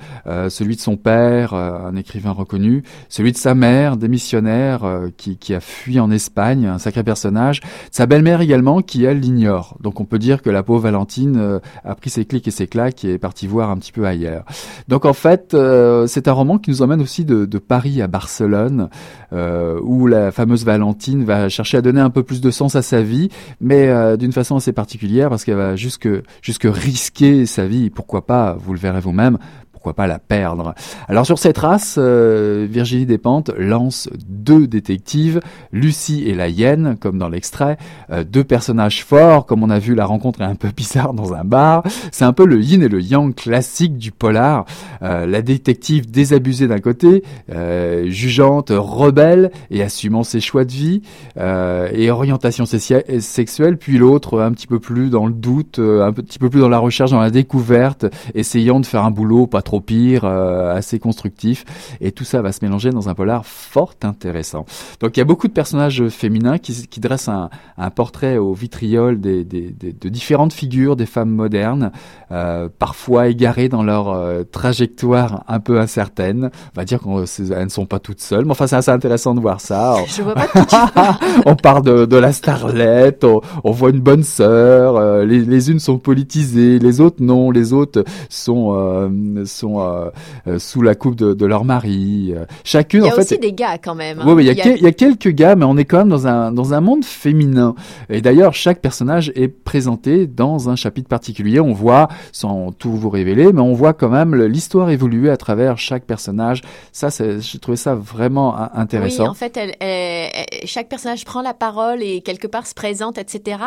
celui 0.49 0.77
de 0.77 0.81
son 0.81 0.97
père, 0.97 1.20
un 1.55 1.95
écrivain 1.97 2.33
reconnu, 2.33 2.83
celui 3.09 3.33
de 3.33 3.37
sa 3.37 3.55
mère, 3.55 3.97
démissionnaire, 3.97 4.81
qui, 5.17 5.37
qui 5.37 5.55
a 5.55 5.61
fui 5.61 6.01
en 6.01 6.11
Espagne, 6.11 6.67
un 6.67 6.79
sacré 6.79 7.03
personnage, 7.03 7.61
sa 7.91 8.07
belle-mère 8.07 8.41
également 8.41 8.83
qui 8.83 9.05
elle 9.05 9.21
l'ignore. 9.21 9.77
Donc 9.81 10.01
on 10.01 10.05
peut 10.05 10.19
dire 10.19 10.43
que 10.43 10.51
la 10.51 10.63
pauvre 10.63 10.81
Valentine 10.81 11.61
a 11.85 11.95
pris 11.95 12.11
ses 12.11 12.25
clics 12.25 12.47
et 12.49 12.51
ses 12.51 12.67
claques 12.67 13.05
et 13.05 13.15
est 13.15 13.19
partie 13.19 13.47
voir 13.47 13.71
un 13.71 13.77
petit 13.77 13.93
peu 13.93 14.07
ailleurs. 14.07 14.45
Donc 14.89 15.05
en 15.05 15.13
fait, 15.13 15.55
euh, 15.55 16.07
c'est 16.07 16.29
un 16.29 16.33
roman 16.33 16.59
qui 16.59 16.71
nous 16.71 16.83
emmène 16.83 17.01
aussi 17.01 17.25
de, 17.25 17.47
Paris 17.59 18.01
à 18.01 18.07
Barcelone, 18.07 18.89
euh, 19.33 19.79
où 19.83 20.07
la 20.07 20.33
fameuse 20.33 20.65
Valentine 20.65 21.25
va 21.25 21.49
chercher 21.49 21.77
à 21.77 21.83
donner 21.83 22.01
un 22.01 22.11
peu 22.11 22.23
plus 22.23 22.41
de 22.41 22.51
sens 22.51 22.75
à 22.75 22.83
sa 22.83 23.03
vie, 23.03 23.29
mais 23.61 23.89
euh, 23.89 24.17
d'une 24.17 24.33
façon 24.33 24.57
assez 24.57 24.73
particulière 24.73 25.29
parce 25.29 25.45
qu'elle 25.45 25.57
va 25.57 25.77
jusque 25.77 26.09
jusque 26.43 26.65
risquer 26.65 27.47
sa 27.47 27.67
vie. 27.67 27.91
Pourquoi 27.91 28.27
pas 28.27 28.57
Vous 28.59 28.73
le 28.73 28.79
verrez 28.79 29.01
vous-même 29.01 29.39
pourquoi 29.81 29.95
pas 29.95 30.07
la 30.07 30.19
perdre. 30.19 30.75
Alors 31.09 31.25
sur 31.25 31.39
cette 31.39 31.57
race, 31.57 31.97
euh, 31.99 32.67
Virginie 32.69 33.07
Despentes 33.07 33.51
lance 33.57 34.11
deux 34.29 34.67
détectives, 34.67 35.41
Lucie 35.73 36.29
et 36.29 36.35
la 36.35 36.51
hyène, 36.51 36.99
comme 37.01 37.17
dans 37.17 37.31
l'extrait, 37.31 37.79
euh, 38.13 38.23
deux 38.23 38.45
personnages 38.45 39.03
forts, 39.03 39.47
comme 39.47 39.63
on 39.63 39.71
a 39.71 39.79
vu 39.79 39.95
la 39.95 40.05
rencontre 40.05 40.43
est 40.43 40.45
un 40.45 40.55
peu 40.55 40.69
bizarre 40.77 41.15
dans 41.15 41.33
un 41.33 41.45
bar. 41.45 41.83
C'est 42.13 42.27
un 42.27 42.35
peu 42.35 42.45
le 42.45 42.61
yin 42.61 42.83
et 42.83 42.89
le 42.89 43.01
yang 43.01 43.35
classique 43.35 43.97
du 43.97 44.13
polar. 44.13 44.67
Euh, 45.01 45.25
la 45.25 45.41
détective 45.41 46.11
désabusée 46.11 46.69
d'un 46.69 46.81
côté, 46.81 47.23
jugeante, 48.05 48.71
rebelle 48.71 49.51
et 49.71 49.83
assumant 49.83 50.25
ses 50.25 50.41
choix 50.41 50.67
de 50.67 50.73
vie 50.73 51.03
et 51.39 52.11
orientation 52.11 52.67
sexuelle, 52.67 53.79
puis 53.79 53.97
l'autre 53.97 54.41
un 54.41 54.53
petit 54.53 54.67
peu 54.67 54.79
plus 54.79 55.09
dans 55.09 55.27
le 55.27 55.33
doute, 55.33 55.79
un 55.79 56.13
petit 56.13 56.39
peu 56.39 56.51
plus 56.51 56.61
dans 56.61 56.69
la 56.69 56.79
recherche, 56.79 57.13
dans 57.13 57.21
la 57.21 57.31
découverte, 57.31 58.05
essayant 58.35 58.81
de 58.81 58.87
faire 58.87 59.05
un 59.05 59.11
boulot 59.11 59.47
pas 59.47 59.63
trop 59.63 59.70
trop 59.71 59.81
pire, 59.81 60.25
euh, 60.25 60.75
assez 60.75 60.99
constructif. 60.99 61.65
Et 62.01 62.11
tout 62.11 62.25
ça 62.25 62.43
va 62.43 62.51
se 62.51 62.59
mélanger 62.65 62.91
dans 62.91 63.09
un 63.09 63.15
polar 63.15 63.47
fort 63.47 63.95
intéressant. 64.03 64.65
Donc 64.99 65.17
il 65.17 65.21
y 65.21 65.23
a 65.23 65.25
beaucoup 65.25 65.47
de 65.47 65.53
personnages 65.53 66.09
féminins 66.09 66.59
qui, 66.59 66.89
qui 66.89 66.99
dressent 66.99 67.29
un, 67.29 67.51
un, 67.79 67.91
portrait 67.91 68.37
au 68.37 68.53
vitriol 68.53 69.21
des, 69.21 69.45
des, 69.45 69.71
des, 69.71 69.93
de 69.93 70.09
différentes 70.09 70.53
figures 70.53 70.97
des 70.97 71.07
femmes 71.07 71.31
modernes, 71.31 71.93
euh, 72.33 72.69
parfois 72.81 73.29
égarées 73.29 73.69
dans 73.69 73.85
leur 73.85 74.09
euh, 74.09 74.43
trajectoire 74.43 75.45
un 75.47 75.61
peu 75.61 75.79
incertaine. 75.79 76.51
On 76.75 76.81
va 76.81 76.85
dire 76.85 76.99
qu'elles 76.99 77.65
ne 77.65 77.69
sont 77.69 77.87
pas 77.87 78.01
toutes 78.01 78.21
seules, 78.21 78.47
mais 78.47 78.51
enfin 78.51 78.67
c'est 78.67 78.75
assez 78.75 78.91
intéressant 78.91 79.37
de 79.37 79.41
voir 79.41 79.61
ça. 79.61 79.99
Je 80.09 80.23
vois 80.23 80.35
pas 80.35 80.49
on 81.47 81.55
parle 81.55 81.85
de, 81.85 82.07
de 82.07 82.17
la 82.17 82.33
starlette, 82.33 83.23
on, 83.23 83.41
on, 83.63 83.71
voit 83.71 83.91
une 83.91 84.01
bonne 84.01 84.25
sœur, 84.25 85.25
les, 85.25 85.45
les, 85.45 85.71
unes 85.71 85.79
sont 85.79 85.99
politisées, 85.99 86.81
les 86.81 87.01
autres 87.01 87.23
non, 87.23 87.53
les 87.53 87.73
autres 87.73 88.03
sont, 88.29 88.75
sont 89.61 89.81
euh, 89.81 90.11
euh, 90.47 90.59
sous 90.59 90.83
la 90.83 90.95
coupe 90.95 91.17
de, 91.17 91.47
leur 91.47 91.65
mari. 91.65 92.33
Euh, 92.35 92.45
chacune, 92.65 93.05
il 93.05 93.09
y 93.09 93.11
a 93.11 93.17
aussi 93.17 93.39
des 93.39 93.53
gars 93.53 93.79
quand 93.79 93.95
même. 93.95 94.23
Oui, 94.25 94.45
il, 94.45 94.47
y 94.47 94.87
a, 94.87 94.93
quelques 94.93 95.29
gars, 95.29 95.57
mais 95.57 95.65
on 95.65 95.77
est 95.77 95.85
quand 95.85 95.99
même 95.99 96.09
dans 96.09 96.27
un 96.27 96.53
dans 96.53 96.75
un 96.75 96.81
monde 96.81 97.05
féminin. 97.05 97.75
Et 98.09 98.21
d'ailleurs, 98.21 98.55
chaque 98.55 98.81
personnage 98.81 99.33
est 99.35 99.49
présenté 99.49 100.27
dans 100.27 100.69
un 100.69 100.77
chapitre 100.77 101.09
particulier. 101.09 101.61
On 101.61 101.73
voit, 101.73 102.09
sans 102.33 102.73
tout 102.73 102.93
vous 102.93 103.11
révéler, 103.11 103.53
mais 103.53 103.61
on 103.61 103.73
voit 103.73 103.93
quand 103.93 104.09
même 104.09 104.35
l'histoire 104.35 104.91
évoluer 104.91 105.31
à 105.31 105.37
travers 105.37 105.79
chaque 105.79 106.05
personnage. 106.05 106.63
Ça, 106.93 107.09
j'ai 107.11 107.59
trouvé 107.59 107.77
ça 107.77 107.95
vraiment 107.95 108.57
intéressant. 108.75 109.25
Oui, 109.25 109.29
en 109.29 109.35
fait, 109.35 109.59
chaque 110.65 110.89
personnage 110.89 111.25
prend 111.25 111.43
la 111.43 111.55
parole 111.55 112.03
et 112.03 112.21
quelque 112.21 112.47
part 112.47 112.67
se 112.67 112.75
présente, 112.75 113.19
etc. 113.19 113.59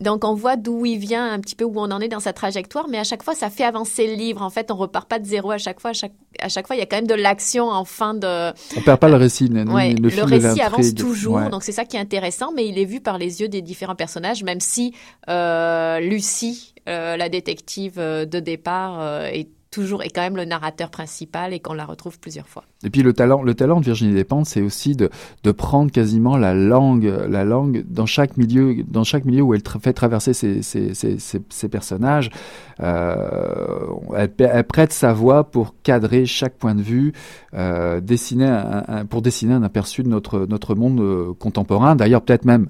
Donc 0.00 0.24
on 0.24 0.34
voit 0.34 0.56
d'où 0.56 0.86
il 0.86 0.98
vient, 0.98 1.32
un 1.32 1.40
petit 1.40 1.54
peu 1.54 1.64
où 1.64 1.74
on 1.76 1.90
en 1.90 2.00
est 2.00 2.08
dans 2.08 2.20
sa 2.20 2.32
trajectoire, 2.32 2.86
mais 2.88 2.98
à 2.98 3.04
chaque 3.04 3.22
fois, 3.22 3.34
ça 3.34 3.50
fait 3.50 3.64
avancer 3.64 4.06
le 4.06 4.14
livre. 4.14 4.42
En 4.42 4.50
fait, 4.50 4.70
on 4.70 4.76
repart 4.76 5.08
pas 5.08 5.18
de 5.18 5.24
à 5.38 5.58
chaque 5.58 5.80
fois. 5.80 5.90
À 5.90 5.94
chaque, 5.94 6.12
à 6.40 6.48
chaque 6.48 6.66
fois, 6.66 6.76
il 6.76 6.78
y 6.78 6.82
a 6.82 6.86
quand 6.86 6.96
même 6.96 7.06
de 7.06 7.14
l'action 7.14 7.68
en 7.68 7.84
fin 7.84 8.14
de. 8.14 8.50
On 8.76 8.80
perd 8.80 8.98
pas 8.98 9.08
le 9.08 9.16
récit. 9.16 9.48
Le, 9.48 9.64
le 9.64 10.22
récit 10.24 10.60
avance 10.60 10.94
toujours, 10.94 11.40
donc 11.50 11.62
c'est 11.62 11.72
ça 11.72 11.84
qui 11.84 11.96
est 11.96 12.00
intéressant, 12.00 12.52
mais 12.52 12.66
il 12.66 12.78
est 12.78 12.84
vu 12.84 13.00
par 13.00 13.18
les 13.18 13.40
yeux 13.40 13.48
des 13.48 13.62
différents 13.62 13.94
personnages, 13.94 14.42
même 14.42 14.60
si 14.60 14.94
euh, 15.28 16.00
Lucie, 16.00 16.74
euh, 16.88 17.16
la 17.16 17.28
détective 17.28 17.98
euh, 17.98 18.24
de 18.24 18.40
départ, 18.40 19.24
est 19.26 19.48
toujours 19.74 20.04
est 20.04 20.10
quand 20.10 20.20
même 20.20 20.36
le 20.36 20.44
narrateur 20.44 20.88
principal 20.88 21.52
et 21.52 21.58
qu'on 21.58 21.74
la 21.74 21.84
retrouve 21.84 22.20
plusieurs 22.20 22.46
fois. 22.46 22.62
Et 22.84 22.90
puis 22.90 23.02
le 23.02 23.12
talent, 23.12 23.42
le 23.42 23.54
talent 23.54 23.80
de 23.80 23.84
Virginie 23.84 24.14
Despentes, 24.14 24.46
c'est 24.46 24.60
aussi 24.60 24.94
de, 24.94 25.10
prendre 25.50 25.90
quasiment 25.90 26.36
la 26.36 26.54
langue, 26.54 27.12
la 27.28 27.44
langue 27.44 27.84
dans 27.88 28.06
chaque 28.06 28.36
milieu, 28.36 28.76
dans 28.86 29.02
chaque 29.02 29.24
milieu 29.24 29.42
où 29.42 29.52
elle 29.52 29.62
fait 29.80 29.92
traverser 29.92 30.32
ses, 30.32 31.68
personnages. 31.68 32.30
Euh, 32.80 33.86
elle, 34.16 34.64
prête 34.64 34.92
sa 34.92 35.12
voix 35.12 35.44
pour 35.44 35.74
cadrer 35.82 36.24
chaque 36.24 36.54
point 36.54 36.76
de 36.76 36.82
vue, 36.82 37.12
euh, 37.54 38.00
dessiner 38.00 38.44
pour 39.10 39.22
dessiner 39.22 39.54
un 39.54 39.62
aperçu 39.64 40.02
de 40.04 40.08
notre 40.08 40.46
notre 40.46 40.74
monde 40.74 41.00
euh, 41.00 41.34
contemporain. 41.34 41.96
D'ailleurs, 41.96 42.22
peut-être 42.22 42.44
même 42.44 42.68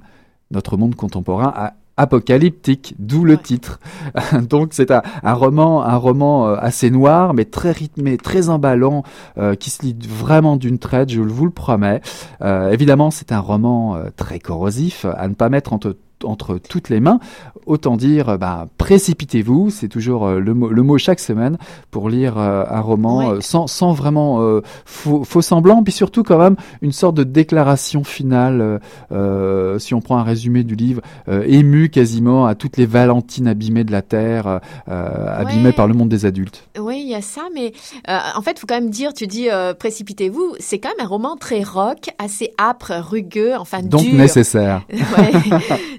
notre 0.51 0.77
monde 0.77 0.95
contemporain 0.95 1.53
a 1.55 1.75
apocalyptique, 1.97 2.95
d'où 2.99 3.25
le 3.25 3.35
ouais. 3.35 3.43
titre. 3.43 3.81
Donc 4.49 4.69
c'est 4.73 4.91
un, 4.91 5.03
un, 5.23 5.35
roman, 5.35 5.83
un 5.85 5.97
roman 5.97 6.49
euh, 6.49 6.57
assez 6.59 6.91
noir, 6.91 7.35
mais 7.35 7.45
très 7.45 7.71
rythmé, 7.71 8.17
très 8.17 8.49
emballant, 8.49 9.03
euh, 9.39 9.55
qui 9.55 9.71
se 9.71 9.83
lit 9.83 9.97
vraiment 10.09 10.57
d'une 10.57 10.79
traite, 10.79 11.11
je 11.11 11.21
vous 11.21 11.45
le 11.45 11.51
promets. 11.51 12.01
Euh, 12.43 12.71
évidemment, 12.71 13.11
c'est 13.11 13.33
un 13.33 13.41
roman 13.41 13.97
euh, 13.97 14.05
très 14.17 14.39
corrosif, 14.39 15.07
à 15.17 15.29
ne 15.29 15.35
pas 15.35 15.49
mettre 15.49 15.73
entre 15.73 15.97
entre 16.25 16.59
toutes 16.59 16.89
les 16.89 17.01
mains. 17.01 17.19
Autant 17.67 17.97
dire, 17.97 18.39
bah, 18.39 18.69
précipitez-vous, 18.79 19.71
c'est 19.71 19.89
toujours 19.89 20.27
euh, 20.27 20.39
le, 20.41 20.55
mot, 20.55 20.69
le 20.69 20.83
mot 20.83 20.99
chaque 20.99 21.21
semaine 21.21 21.57
pour 21.91 22.09
lire 22.11 22.39
euh, 22.39 22.65
un 22.69 22.81
roman 22.81 23.31
euh, 23.31 23.41
sans, 23.41 23.67
sans 23.67 23.93
vraiment 23.93 24.43
euh, 24.43 24.61
faux, 24.85 25.25
faux 25.25 25.43
semblant, 25.43 25.83
puis 25.83 25.93
surtout 25.93 26.23
quand 26.23 26.39
même 26.39 26.57
une 26.83 26.93
sorte 26.93 27.15
de 27.17 27.25
déclaration 27.25 28.05
finale, 28.05 28.61
euh, 28.61 28.79
euh, 29.13 29.79
si 29.79 29.95
on 29.95 30.01
prend 30.01 30.19
un 30.19 30.23
résumé 30.23 30.63
du 30.65 30.75
livre, 30.75 31.01
euh, 31.29 31.43
ému 31.47 31.89
quasiment 31.89 32.47
à 32.47 32.55
toutes 32.55 32.77
les 32.77 32.87
Valentines 32.87 33.49
abîmées 33.49 33.85
de 33.85 33.93
la 33.93 34.03
Terre, 34.03 34.61
euh, 34.89 35.27
abîmées 35.39 35.65
Ouais. 35.65 35.73
par 35.73 35.87
le 35.89 35.95
monde 35.95 36.09
des 36.11 36.27
adultes. 36.27 36.69
Oui, 36.79 37.01
il 37.05 37.11
y 37.11 37.15
a 37.15 37.23
ça, 37.23 37.43
mais 37.55 37.73
euh, 38.09 38.19
en 38.37 38.43
fait, 38.43 38.53
il 38.53 38.59
faut 38.61 38.67
quand 38.67 38.75
même 38.75 38.91
dire, 38.91 39.15
tu 39.15 39.27
dis 39.27 39.49
euh, 39.51 39.73
précipitez-vous, 39.73 40.55
c'est 40.59 40.79
quand 40.79 40.91
même 40.91 41.07
un 41.07 41.09
roman 41.09 41.37
très 41.37 41.63
rock, 41.63 42.11
assez 42.19 42.51
âpre, 42.61 42.93
rugueux, 43.11 43.55
enfin 43.59 43.83
Donc 43.83 44.03
dur. 44.03 44.15
nécessaire. 44.15 44.83
Ouais. 44.93 45.33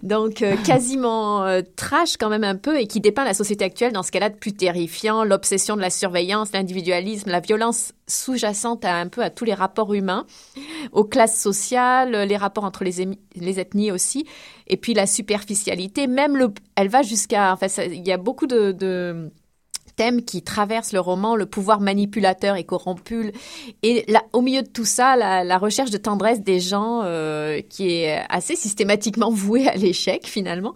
Donc 0.04 0.15
euh, 0.16 0.56
quasiment 0.66 1.44
euh, 1.44 1.62
trash 1.76 2.18
quand 2.18 2.30
même 2.30 2.44
un 2.44 2.56
peu 2.56 2.80
et 2.80 2.88
qui 2.88 3.00
dépeint 3.00 3.24
la 3.24 3.34
société 3.34 3.66
actuelle 3.66 3.94
dans 3.94 4.04
ce 4.04 4.12
qu'elle 4.12 4.24
a 4.24 4.30
de 4.30 4.36
plus 4.36 4.54
terrifiant, 4.54 5.24
l'obsession 5.24 5.76
de 5.76 5.82
la 5.82 5.90
surveillance, 5.90 6.52
l'individualisme, 6.54 7.30
la 7.30 7.40
violence 7.40 7.94
sous-jacente 8.08 8.86
à 8.86 8.96
un 8.96 9.08
peu 9.08 9.24
à 9.24 9.30
tous 9.30 9.46
les 9.46 9.54
rapports 9.54 9.94
humains, 9.94 10.26
aux 10.92 11.06
classes 11.06 11.40
sociales, 11.40 12.12
les 12.28 12.38
rapports 12.38 12.64
entre 12.64 12.84
les, 12.84 13.08
les 13.36 13.60
ethnies 13.60 13.92
aussi, 13.92 14.26
et 14.68 14.78
puis 14.78 14.94
la 14.94 15.08
superficialité. 15.08 16.08
Même 16.08 16.38
le, 16.38 16.54
elle 16.76 16.90
va 16.90 17.02
jusqu'à, 17.02 17.54
enfin, 17.54 17.68
il 17.84 18.08
y 18.08 18.12
a 18.12 18.18
beaucoup 18.18 18.48
de 18.48 19.32
thèmes 19.96 20.24
qui 20.24 20.42
traversent 20.42 20.94
le 20.94 21.00
roman, 21.00 21.36
le 21.36 21.46
pouvoir 21.46 21.80
manipulateur 21.80 22.56
et 22.56 22.64
corrompu, 22.64 23.32
et 23.84 24.06
là, 24.08 24.24
au 24.34 24.42
milieu 24.42 24.62
de 24.62 24.68
tout 24.68 24.86
ça, 24.86 25.16
la, 25.16 25.44
la 25.44 25.58
recherche 25.58 25.92
de 25.92 25.98
tendresse 25.98 26.42
des 26.42 26.60
gens 26.60 27.02
euh, 27.04 27.62
qui 27.70 27.90
est 27.90 28.22
assez 28.30 28.56
systématiquement 28.56 29.32
vouée 29.32 29.68
à 29.68 29.76
l'échec 29.76 30.26
finalement. 30.26 30.74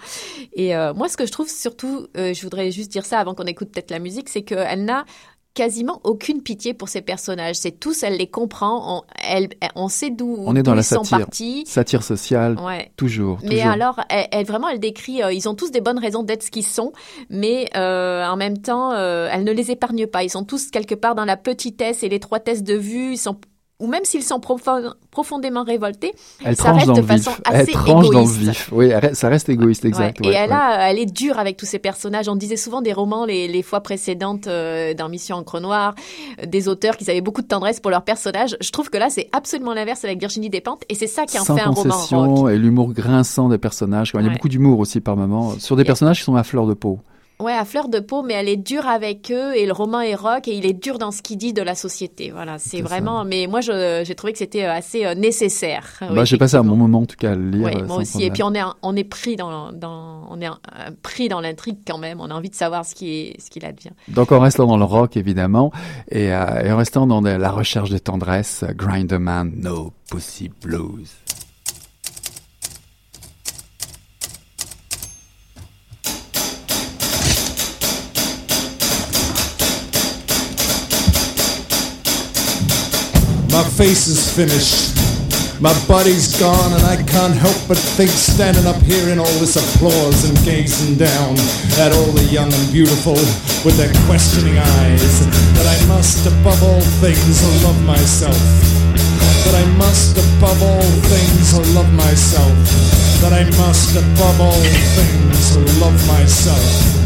Et 0.53 0.75
euh, 0.75 0.93
moi, 0.93 1.09
ce 1.09 1.17
que 1.17 1.25
je 1.25 1.31
trouve 1.31 1.49
surtout, 1.49 2.07
euh, 2.17 2.33
je 2.33 2.41
voudrais 2.41 2.71
juste 2.71 2.91
dire 2.91 3.05
ça 3.05 3.19
avant 3.19 3.33
qu'on 3.35 3.45
écoute 3.45 3.69
peut-être 3.71 3.91
la 3.91 3.99
musique, 3.99 4.29
c'est 4.29 4.43
qu'elle 4.43 4.85
n'a 4.85 5.05
quasiment 5.53 6.00
aucune 6.03 6.41
pitié 6.41 6.74
pour 6.74 6.88
ses 6.89 7.01
personnages. 7.01 7.56
C'est 7.56 7.79
tous, 7.79 8.03
elle 8.03 8.18
les 8.18 8.27
comprend, 8.27 8.98
on, 9.00 9.01
elle, 9.27 9.50
on 9.75 9.88
sait 9.89 10.10
d'où 10.10 10.38
On 10.46 10.56
est 10.56 10.63
dans 10.63 10.74
la 10.75 10.82
ils 10.82 10.86
sont 10.86 11.03
satire. 11.03 11.20
partis. 11.25 11.63
Satire 11.65 12.03
sociale, 12.03 12.58
Ouais. 12.60 12.91
toujours. 12.96 13.39
Mais 13.44 13.50
toujours. 13.58 13.68
alors, 13.72 14.00
elle, 14.10 14.27
elle- 14.32 14.46
vraiment, 14.46 14.70
elle 14.70 14.79
décrit, 14.79 15.22
euh, 15.24 15.34
ils 15.34 15.50
ont 15.50 15.56
tous 15.56 15.72
des 15.72 15.82
bonnes 15.82 16.00
raisons 16.00 16.24
d'être 16.24 16.44
ce 16.44 16.51
qu'ils 16.51 16.65
sont, 16.65 16.94
mais 17.29 17.68
euh, 17.75 18.25
en 18.25 18.38
même 18.38 18.60
temps, 18.60 18.91
euh, 18.94 19.27
elle 19.32 19.44
ne 19.44 19.51
les 19.51 19.72
épargne 19.72 20.08
pas. 20.08 20.24
Ils 20.24 20.29
sont 20.29 20.44
tous 20.46 20.70
quelque 20.70 20.96
part 20.96 21.15
dans 21.15 21.25
la 21.25 21.36
petitesse 21.38 22.03
et 22.03 22.10
l'étroitesse 22.10 22.63
de 22.63 22.75
vue. 22.75 23.13
Ils 23.13 23.18
sont, 23.18 23.36
ou 23.79 23.88
même 23.88 24.03
s'ils 24.03 24.24
sont 24.24 24.39
profond- 24.39 24.93
profondément 25.12 25.63
révoltés, 25.63 26.13
Elle 26.43 26.55
ça 26.55 26.63
tranche 26.65 26.75
reste 26.75 26.88
dans 26.88 26.93
de 26.93 27.00
le 27.01 27.05
vif. 27.07 27.24
façon 27.24 27.38
Elle 27.50 27.55
assez 27.55 27.71
tranche 27.71 27.88
dans 28.09 28.19
le 28.19 28.25
égoïste. 28.25 28.38
vif. 28.38 28.69
Oui, 28.71 28.91
ça 29.13 29.29
reste 29.29 29.50
égoïste, 29.50 29.86
exact. 29.86 30.19
Ouais. 30.19 30.27
ouais, 30.27 30.33
et 30.33 30.36
elle 30.38 30.50
ouais. 30.50 30.55
a, 30.55 30.89
elle 30.91 31.00
est 31.00 31.05
dure 31.05 31.39
avec 31.39 31.55
tous 31.57 31.65
ces 31.65 31.79
personnages. 31.79 32.27
On 32.29 32.36
disait 32.36 32.57
souvent 32.57 32.81
des 32.81 32.93
romans 32.93 33.25
les, 33.25 33.48
les 33.48 33.63
fois 33.63 33.81
précédentes 33.81 34.48
euh, 34.48 34.93
dans 34.93 35.07
Mission 35.09 35.38
Encre 35.38 35.59
Noire, 35.62 35.95
euh, 36.41 36.45
des 36.45 36.67
auteurs 36.67 36.98
qui 36.98 37.09
avaient 37.09 37.21
beaucoup 37.21 37.41
de 37.41 37.48
tendresse 37.48 37.79
pour 37.79 37.89
leurs 37.91 38.03
personnages. 38.03 38.57
Je 38.59 38.69
trouve 38.71 38.89
que 38.89 38.98
là, 38.98 39.09
c'est 39.09 39.29
absolument 39.31 39.74
l'inverse 39.74 40.03
avec 40.03 40.19
Virginie 40.19 40.50
Despentes, 40.50 40.83
et 40.89 40.95
c'est 40.95 41.07
ça 41.07 41.25
qui 41.25 41.39
en 41.39 41.45
Sans 41.45 41.55
fait 41.55 41.62
un 41.63 41.69
roman 41.69 41.95
rock. 42.36 42.51
et 42.51 42.57
l'humour 42.57 42.93
grinçant 42.93 43.50
des 43.50 43.57
personnages. 43.57 44.12
Il 44.13 44.24
y 44.25 44.27
a 44.27 44.29
beaucoup 44.29 44.50
d'humour 44.50 44.79
aussi 44.79 45.00
par 45.00 45.15
moment 45.15 45.53
sur 45.59 45.75
des 45.75 45.83
Et- 45.83 45.86
personnages 45.86 46.17
qui 46.19 46.25
sont 46.25 46.36
à 46.36 46.43
fleur 46.43 46.67
de 46.67 46.74
peau. 46.74 47.00
Ouais, 47.41 47.53
à 47.53 47.63
fleur 47.63 47.88
de 47.88 48.00
peau, 48.01 48.22
mais 48.22 48.34
elle 48.34 48.50
est 48.50 48.58
dure 48.58 48.86
avec 48.86 49.31
eux 49.31 49.55
et 49.55 49.65
le 49.65 49.72
roman 49.72 50.01
est 50.01 50.13
rock 50.15 50.50
et 50.50 50.58
il 50.58 50.65
est 50.65 50.74
dur 50.74 50.98
dans 50.98 51.12
ce 51.12 51.22
qu'il 51.22 51.38
dit 51.38 51.53
de 51.53 51.62
la 51.62 51.74
société. 51.74 52.31
Voilà, 52.31 52.58
c'est 52.60 52.81
vraiment. 52.81 53.24
Mais 53.24 53.48
moi, 53.48 53.62
j'ai 53.62 54.13
trouvé 54.15 54.34
que 54.34 54.39
c'était 54.39 54.65
euh, 54.65 54.74
assez 54.74 55.05
euh, 55.05 55.15
nécessaire. 55.15 55.86
Oui, 56.01 56.15
bah, 56.15 56.25
j'ai 56.25 56.38
passé 56.38 56.58
un 56.58 56.65
bon 56.65 56.75
moment 56.75 57.00
en 57.00 57.05
tout 57.05 57.15
cas 57.15 57.31
à 57.31 57.36
le 57.36 57.50
lire. 57.50 57.63
Ouais, 57.65 57.77
euh, 57.77 57.86
moi 57.86 57.98
aussi. 57.98 58.24
Et 58.24 58.29
puis 58.31 58.43
on 58.43 58.53
est 58.53 58.62
on 58.81 58.93
est 58.96 59.05
pris 59.05 59.38
dans 59.38 59.72
dans 59.72 60.27
on 60.29 60.41
est 60.41 60.50
pris 61.01 61.29
dans 61.29 61.39
l'intrigue 61.39 61.77
quand 61.88 61.98
même. 61.98 62.19
On 62.19 62.29
a 62.29 62.34
envie 62.34 62.50
de 62.50 62.55
savoir 62.55 62.86
ce 62.86 62.93
qui 62.93 63.10
est 63.19 63.41
ce 63.41 63.50
qu'il 63.50 63.63
advient. 63.65 63.91
Donc 64.10 64.34
en 64.34 64.39
restant 64.41 64.67
dans 64.67 64.77
le 64.77 64.84
rock 64.84 65.15
évidemment 65.15 65.72
et, 66.12 66.34
euh, 66.34 66.62
et 66.65 66.72
en 66.74 66.77
restant 66.77 67.08
dans 67.08 67.22
de- 67.22 67.29
la 67.29 67.51
recherche 67.51 67.89
de 67.89 67.98
tendresse, 68.00 68.65
Grinderman, 68.75 69.53
No 69.55 69.93
Pussy 70.12 70.50
Blues. 70.62 71.10
My 83.51 83.63
face 83.63 84.06
is 84.06 84.29
finished. 84.29 84.94
My 85.60 85.74
body's 85.88 86.39
gone, 86.39 86.72
and 86.72 86.84
I 86.86 87.01
can't 87.01 87.34
help 87.34 87.58
but 87.68 87.77
think, 87.77 88.12
standing 88.12 88.65
up 88.65 88.79
here 88.84 89.10
in 89.10 89.18
all 89.18 89.36
this 89.41 89.58
applause 89.58 90.24
and 90.24 90.38
gazing 90.46 90.96
down 90.96 91.34
at 91.82 91.91
all 91.91 92.13
the 92.13 92.24
young 92.29 92.53
and 92.53 92.72
beautiful 92.72 93.18
with 93.65 93.75
their 93.75 93.91
questioning 94.06 94.58
eyes, 94.58 95.25
that 95.58 95.65
I 95.65 95.77
must, 95.88 96.25
above 96.29 96.62
all 96.63 96.82
things, 97.01 97.41
love 97.65 97.82
myself. 97.86 98.38
That 99.50 99.56
I 99.58 99.65
must, 99.82 100.13
above 100.13 100.62
all 100.62 100.89
things, 101.10 101.58
love 101.74 101.91
myself. 101.94 102.53
That 103.25 103.34
I 103.34 103.44
must, 103.58 103.98
above 103.98 104.39
all 104.39 104.63
things, 104.94 105.58
love 105.82 105.98
myself. 106.08 107.00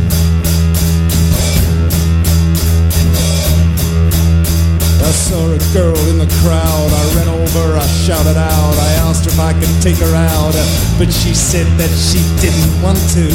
I 5.03 5.11
saw 5.11 5.51
a 5.51 5.59
girl 5.75 5.99
in 6.07 6.17
the 6.17 6.31
crowd. 6.39 6.89
I 6.89 7.03
ran 7.15 7.27
over, 7.27 7.75
I 7.75 7.85
shouted 8.07 8.39
out. 8.39 8.75
I 8.79 8.91
asked 9.03 9.25
her 9.25 9.31
if 9.31 9.39
I 9.39 9.51
could 9.51 9.75
take 9.83 9.97
her 9.97 10.15
out, 10.15 10.55
but 10.97 11.11
she 11.11 11.33
said 11.33 11.67
that 11.75 11.91
she 11.91 12.23
didn't 12.39 12.71
want 12.81 12.97
to. 13.11 13.27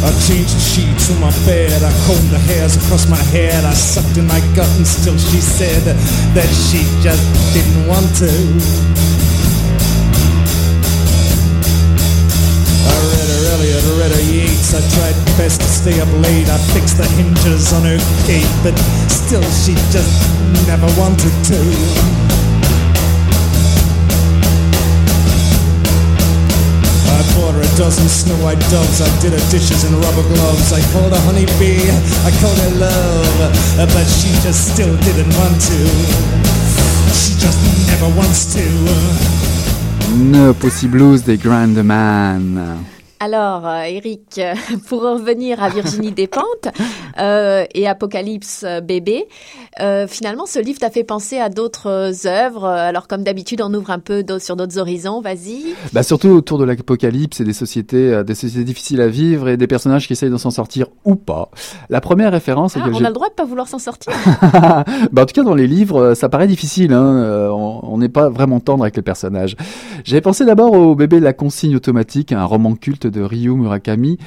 I 0.00 0.10
changed 0.24 0.56
the 0.56 0.64
sheets 0.64 1.12
on 1.12 1.20
my 1.20 1.30
bed. 1.44 1.82
I 1.84 1.92
combed 2.08 2.30
the 2.32 2.38
hairs 2.38 2.80
across 2.80 3.06
my 3.06 3.20
head. 3.36 3.64
I 3.64 3.74
sucked 3.74 4.16
in 4.16 4.26
my 4.26 4.40
gut, 4.56 4.70
and 4.80 4.86
still 4.86 5.18
she 5.18 5.42
said 5.44 5.84
that 6.32 6.48
she 6.48 6.88
just 7.04 7.20
didn't 7.52 7.86
want 7.86 8.08
to. 8.24 9.39
Elliot, 13.60 13.84
I 13.84 13.92
read 14.00 14.12
her 14.12 14.24
Yeats. 14.32 14.72
I 14.72 14.80
tried 14.96 15.12
best 15.36 15.60
to 15.60 15.68
stay 15.68 16.00
up 16.00 16.08
late. 16.24 16.48
I 16.48 16.56
fixed 16.72 16.96
the 16.96 17.04
hinges 17.04 17.74
on 17.76 17.84
her 17.84 18.00
gate, 18.24 18.48
but 18.64 18.72
still 19.04 19.44
she 19.52 19.76
just 19.92 20.16
never 20.64 20.88
wanted 20.96 21.28
to. 21.52 21.60
I 27.04 27.20
bought 27.36 27.52
her 27.52 27.60
a 27.60 27.72
dozen 27.76 28.08
snow 28.08 28.40
white 28.40 28.60
doves. 28.72 29.04
I 29.04 29.08
did 29.20 29.36
her 29.36 29.46
dishes 29.52 29.84
in 29.84 29.92
rubber 29.92 30.24
gloves. 30.32 30.72
I 30.72 30.80
called 30.96 31.12
her 31.12 31.20
honeybee. 31.28 31.84
I 32.24 32.32
called 32.40 32.56
her 32.64 32.74
love, 32.80 33.52
but 33.76 34.06
she 34.08 34.32
just 34.40 34.72
still 34.72 34.96
didn't 35.04 35.36
want 35.36 35.60
to. 35.68 35.80
She 37.12 37.36
just 37.36 37.60
never 37.92 38.08
wants 38.16 38.56
to. 38.56 38.64
No 40.16 40.54
Pussy 40.54 40.88
Blues 40.88 41.20
des 41.22 41.36
Grinderman. 41.36 42.88
Alors, 43.22 43.66
euh, 43.66 43.82
Eric, 43.82 44.40
pour 44.88 45.02
revenir 45.02 45.62
à 45.62 45.68
Virginie 45.68 46.10
Despentes 46.10 46.68
euh, 47.18 47.66
et 47.74 47.86
Apocalypse 47.86 48.64
euh, 48.66 48.80
bébé, 48.80 49.26
euh, 49.82 50.06
finalement, 50.06 50.46
ce 50.46 50.58
livre 50.58 50.78
t'a 50.78 50.88
fait 50.88 51.04
penser 51.04 51.38
à 51.38 51.50
d'autres 51.50 52.26
œuvres. 52.26 52.64
Alors, 52.64 53.08
comme 53.08 53.22
d'habitude, 53.22 53.60
on 53.60 53.74
ouvre 53.74 53.90
un 53.90 53.98
peu 53.98 54.24
sur 54.38 54.56
d'autres 54.56 54.78
horizons. 54.78 55.20
Vas-y. 55.20 55.74
Bah 55.92 56.02
surtout 56.02 56.28
autour 56.28 56.56
de 56.56 56.64
l'apocalypse 56.64 57.40
et 57.40 57.44
des 57.44 57.52
sociétés, 57.52 58.10
euh, 58.10 58.22
des 58.22 58.34
sociétés 58.34 58.64
difficiles 58.64 59.02
à 59.02 59.08
vivre 59.08 59.50
et 59.50 59.58
des 59.58 59.66
personnages 59.66 60.06
qui 60.06 60.14
essayent 60.14 60.30
de 60.30 60.38
s'en 60.38 60.50
sortir 60.50 60.86
ou 61.04 61.14
pas. 61.14 61.50
La 61.90 62.00
première 62.00 62.32
référence, 62.32 62.78
Ah, 62.78 62.88
on 62.90 63.04
a 63.04 63.08
le 63.08 63.14
droit 63.14 63.28
de 63.28 63.34
pas 63.34 63.44
vouloir 63.44 63.68
s'en 63.68 63.78
sortir. 63.78 64.14
bah, 65.12 65.22
en 65.22 65.26
tout 65.26 65.34
cas, 65.34 65.42
dans 65.42 65.54
les 65.54 65.66
livres, 65.66 66.14
ça 66.14 66.30
paraît 66.30 66.48
difficile. 66.48 66.94
Hein. 66.94 67.50
on 67.52 67.80
on 67.82 67.98
n'est 67.98 68.08
pas 68.08 68.30
vraiment 68.30 68.60
tendre 68.60 68.84
avec 68.84 68.96
les 68.96 69.02
personnages. 69.02 69.56
J'avais 70.04 70.22
pensé 70.22 70.46
d'abord 70.46 70.72
au 70.72 70.94
bébé 70.94 71.18
de 71.18 71.24
la 71.24 71.34
consigne 71.34 71.76
automatique, 71.76 72.32
un 72.32 72.44
roman 72.44 72.74
culte 72.76 73.09
de 73.10 73.22
Ryu 73.22 73.54
Murakami, 73.54 74.18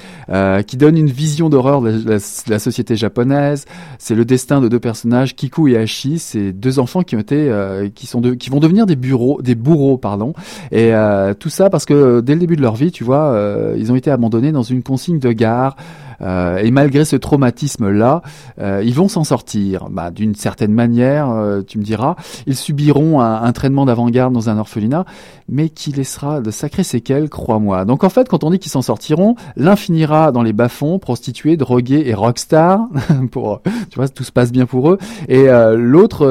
qui 0.67 0.77
donne 0.77 0.97
une 0.97 1.09
vision 1.09 1.49
d'horreur 1.49 1.81
de, 1.81 2.17
la 2.47 2.59
société 2.59 2.95
japonaise. 2.95 3.65
C'est 3.97 4.15
le 4.15 4.25
destin 4.25 4.61
de 4.61 4.67
deux 4.67 4.79
personnages, 4.79 5.35
Kiku 5.35 5.67
et 5.69 5.77
Hashi, 5.77 6.19
c'est 6.19 6.51
deux 6.51 6.79
enfants 6.79 7.03
qui 7.03 7.15
ont 7.15 7.19
été, 7.19 7.51
qui 7.95 8.07
sont 8.07 8.21
qui 8.21 8.49
vont 8.49 8.59
devenir 8.59 8.85
des 8.85 8.95
bureaux, 8.95 9.41
des 9.41 9.55
bourreaux, 9.55 9.97
pardon. 9.97 10.33
Et 10.71 10.91
tout 11.39 11.49
ça 11.49 11.69
parce 11.69 11.85
que 11.85 12.21
dès 12.21 12.33
le 12.33 12.39
début 12.39 12.55
de 12.55 12.61
leur 12.61 12.75
vie, 12.75 12.91
tu 12.91 13.03
vois, 13.03 13.37
ils 13.77 13.91
ont 13.91 13.95
été 13.95 14.11
abandonnés 14.11 14.51
dans 14.51 14.63
une 14.63 14.83
consigne 14.83 15.19
de 15.19 15.31
gare. 15.31 15.75
Euh, 16.23 16.57
et 16.57 16.71
malgré 16.71 17.05
ce 17.05 17.15
traumatisme-là, 17.15 18.21
euh, 18.59 18.81
ils 18.83 18.93
vont 18.93 19.07
s'en 19.07 19.23
sortir. 19.23 19.87
Bah, 19.89 20.11
D'une 20.11 20.35
certaine 20.35 20.71
manière, 20.71 21.29
euh, 21.29 21.61
tu 21.65 21.77
me 21.77 21.83
diras, 21.83 22.15
ils 22.47 22.55
subiront 22.55 23.21
un, 23.21 23.43
un 23.43 23.51
traitement 23.51 23.85
d'avant-garde 23.85 24.33
dans 24.33 24.49
un 24.49 24.57
orphelinat, 24.57 25.05
mais 25.49 25.69
qui 25.69 25.91
laissera 25.91 26.41
de 26.41 26.51
sacrées 26.51 26.83
séquelles, 26.83 27.29
crois-moi. 27.29 27.85
Donc 27.85 28.03
en 28.03 28.09
fait, 28.09 28.29
quand 28.29 28.43
on 28.43 28.51
dit 28.51 28.59
qu'ils 28.59 28.71
s'en 28.71 28.81
sortiront, 28.81 29.35
l'un 29.55 29.75
finira 29.75 30.31
dans 30.31 30.43
les 30.43 30.53
bas-fonds, 30.53 30.99
prostitué, 30.99 31.57
drogué 31.57 32.03
et 32.07 32.13
rockstar, 32.13 32.87
pour, 33.31 33.61
tu 33.89 33.95
vois, 33.95 34.07
tout 34.07 34.23
se 34.23 34.31
passe 34.31 34.51
bien 34.51 34.65
pour 34.65 34.91
eux, 34.91 34.97
et 35.27 35.47
l'autre 35.75 36.25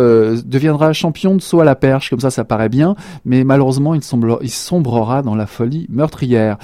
deviendra 0.45 0.93
champion 0.93 1.35
de 1.35 1.41
saut 1.41 1.61
à 1.61 1.65
la 1.65 1.75
perche, 1.75 2.11
comme 2.11 2.21
ça, 2.21 2.31
ça 2.31 2.45
paraît 2.45 2.69
bien, 2.69 2.95
mais 3.25 3.45
malheureusement, 3.45 3.95
il, 3.95 4.03
sombre, 4.03 4.39
il 4.43 4.51
sombrera 4.51 5.23
dans 5.23 5.35
la 5.35 5.47
folie 5.47 5.87
meurtrière. 5.91 6.57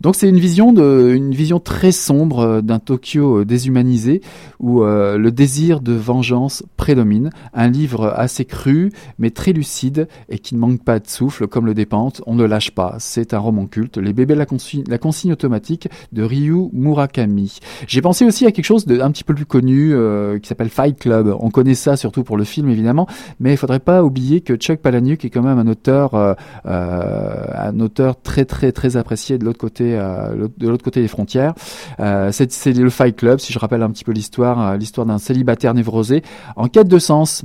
Donc 0.00 0.16
c'est 0.16 0.28
une 0.28 0.38
vision 0.38 0.72
une 0.72 1.34
vision 1.34 1.60
très 1.60 1.92
sombre 1.92 2.60
Tokyo 2.78 3.40
euh, 3.40 3.44
déshumanisé 3.44 4.20
où 4.60 4.82
euh, 4.82 5.18
le 5.18 5.30
désir 5.30 5.80
de 5.80 5.92
vengeance 5.92 6.62
prédomine. 6.76 7.30
Un 7.54 7.68
livre 7.68 8.12
assez 8.16 8.44
cru 8.44 8.92
mais 9.18 9.30
très 9.30 9.52
lucide 9.52 10.08
et 10.28 10.38
qui 10.38 10.54
ne 10.54 10.60
manque 10.60 10.82
pas 10.82 10.98
de 10.98 11.08
souffle 11.08 11.46
comme 11.46 11.66
le 11.66 11.74
dépente. 11.74 12.22
On 12.26 12.34
ne 12.34 12.44
lâche 12.44 12.70
pas. 12.70 12.96
C'est 12.98 13.34
un 13.34 13.38
roman 13.38 13.66
culte. 13.66 13.98
Les 13.98 14.12
bébés 14.12 14.34
la 14.34 14.46
consigne, 14.46 14.84
la 14.88 14.98
consigne 14.98 15.32
automatique 15.32 15.88
de 16.12 16.22
Ryu 16.22 16.68
Murakami. 16.72 17.58
J'ai 17.86 18.02
pensé 18.02 18.24
aussi 18.24 18.46
à 18.46 18.52
quelque 18.52 18.64
chose 18.64 18.86
d'un 18.86 19.10
petit 19.10 19.24
peu 19.24 19.34
plus 19.34 19.46
connu 19.46 19.92
euh, 19.94 20.38
qui 20.38 20.48
s'appelle 20.48 20.68
Fight 20.68 20.98
Club. 20.98 21.34
On 21.40 21.50
connaît 21.50 21.74
ça 21.74 21.96
surtout 21.96 22.24
pour 22.24 22.36
le 22.36 22.44
film 22.44 22.68
évidemment, 22.68 23.06
mais 23.40 23.52
il 23.52 23.56
faudrait 23.56 23.80
pas 23.80 24.04
oublier 24.04 24.40
que 24.40 24.54
Chuck 24.54 24.80
Palahniuk 24.80 25.24
est 25.24 25.30
quand 25.30 25.42
même 25.42 25.58
un 25.58 25.66
auteur, 25.66 26.14
un 26.64 27.80
auteur 27.80 28.20
très 28.20 28.44
très 28.44 28.72
très 28.72 28.96
apprécié 28.96 29.38
de 29.38 29.44
l'autre 29.44 29.58
côté, 29.58 29.98
côté 30.82 31.00
des 31.00 31.08
frontières. 31.08 31.54
c'est 32.30 32.51
c'est 32.52 32.72
le 32.72 32.90
Fight 32.90 33.16
Club, 33.16 33.40
si 33.40 33.52
je 33.52 33.58
rappelle 33.58 33.82
un 33.82 33.90
petit 33.90 34.04
peu 34.04 34.12
l'histoire, 34.12 34.60
euh, 34.60 34.76
l'histoire 34.76 35.06
d'un 35.06 35.18
célibataire 35.18 35.74
névrosé 35.74 36.22
en 36.56 36.68
quête 36.68 36.88
de 36.88 36.98
sens. 36.98 37.44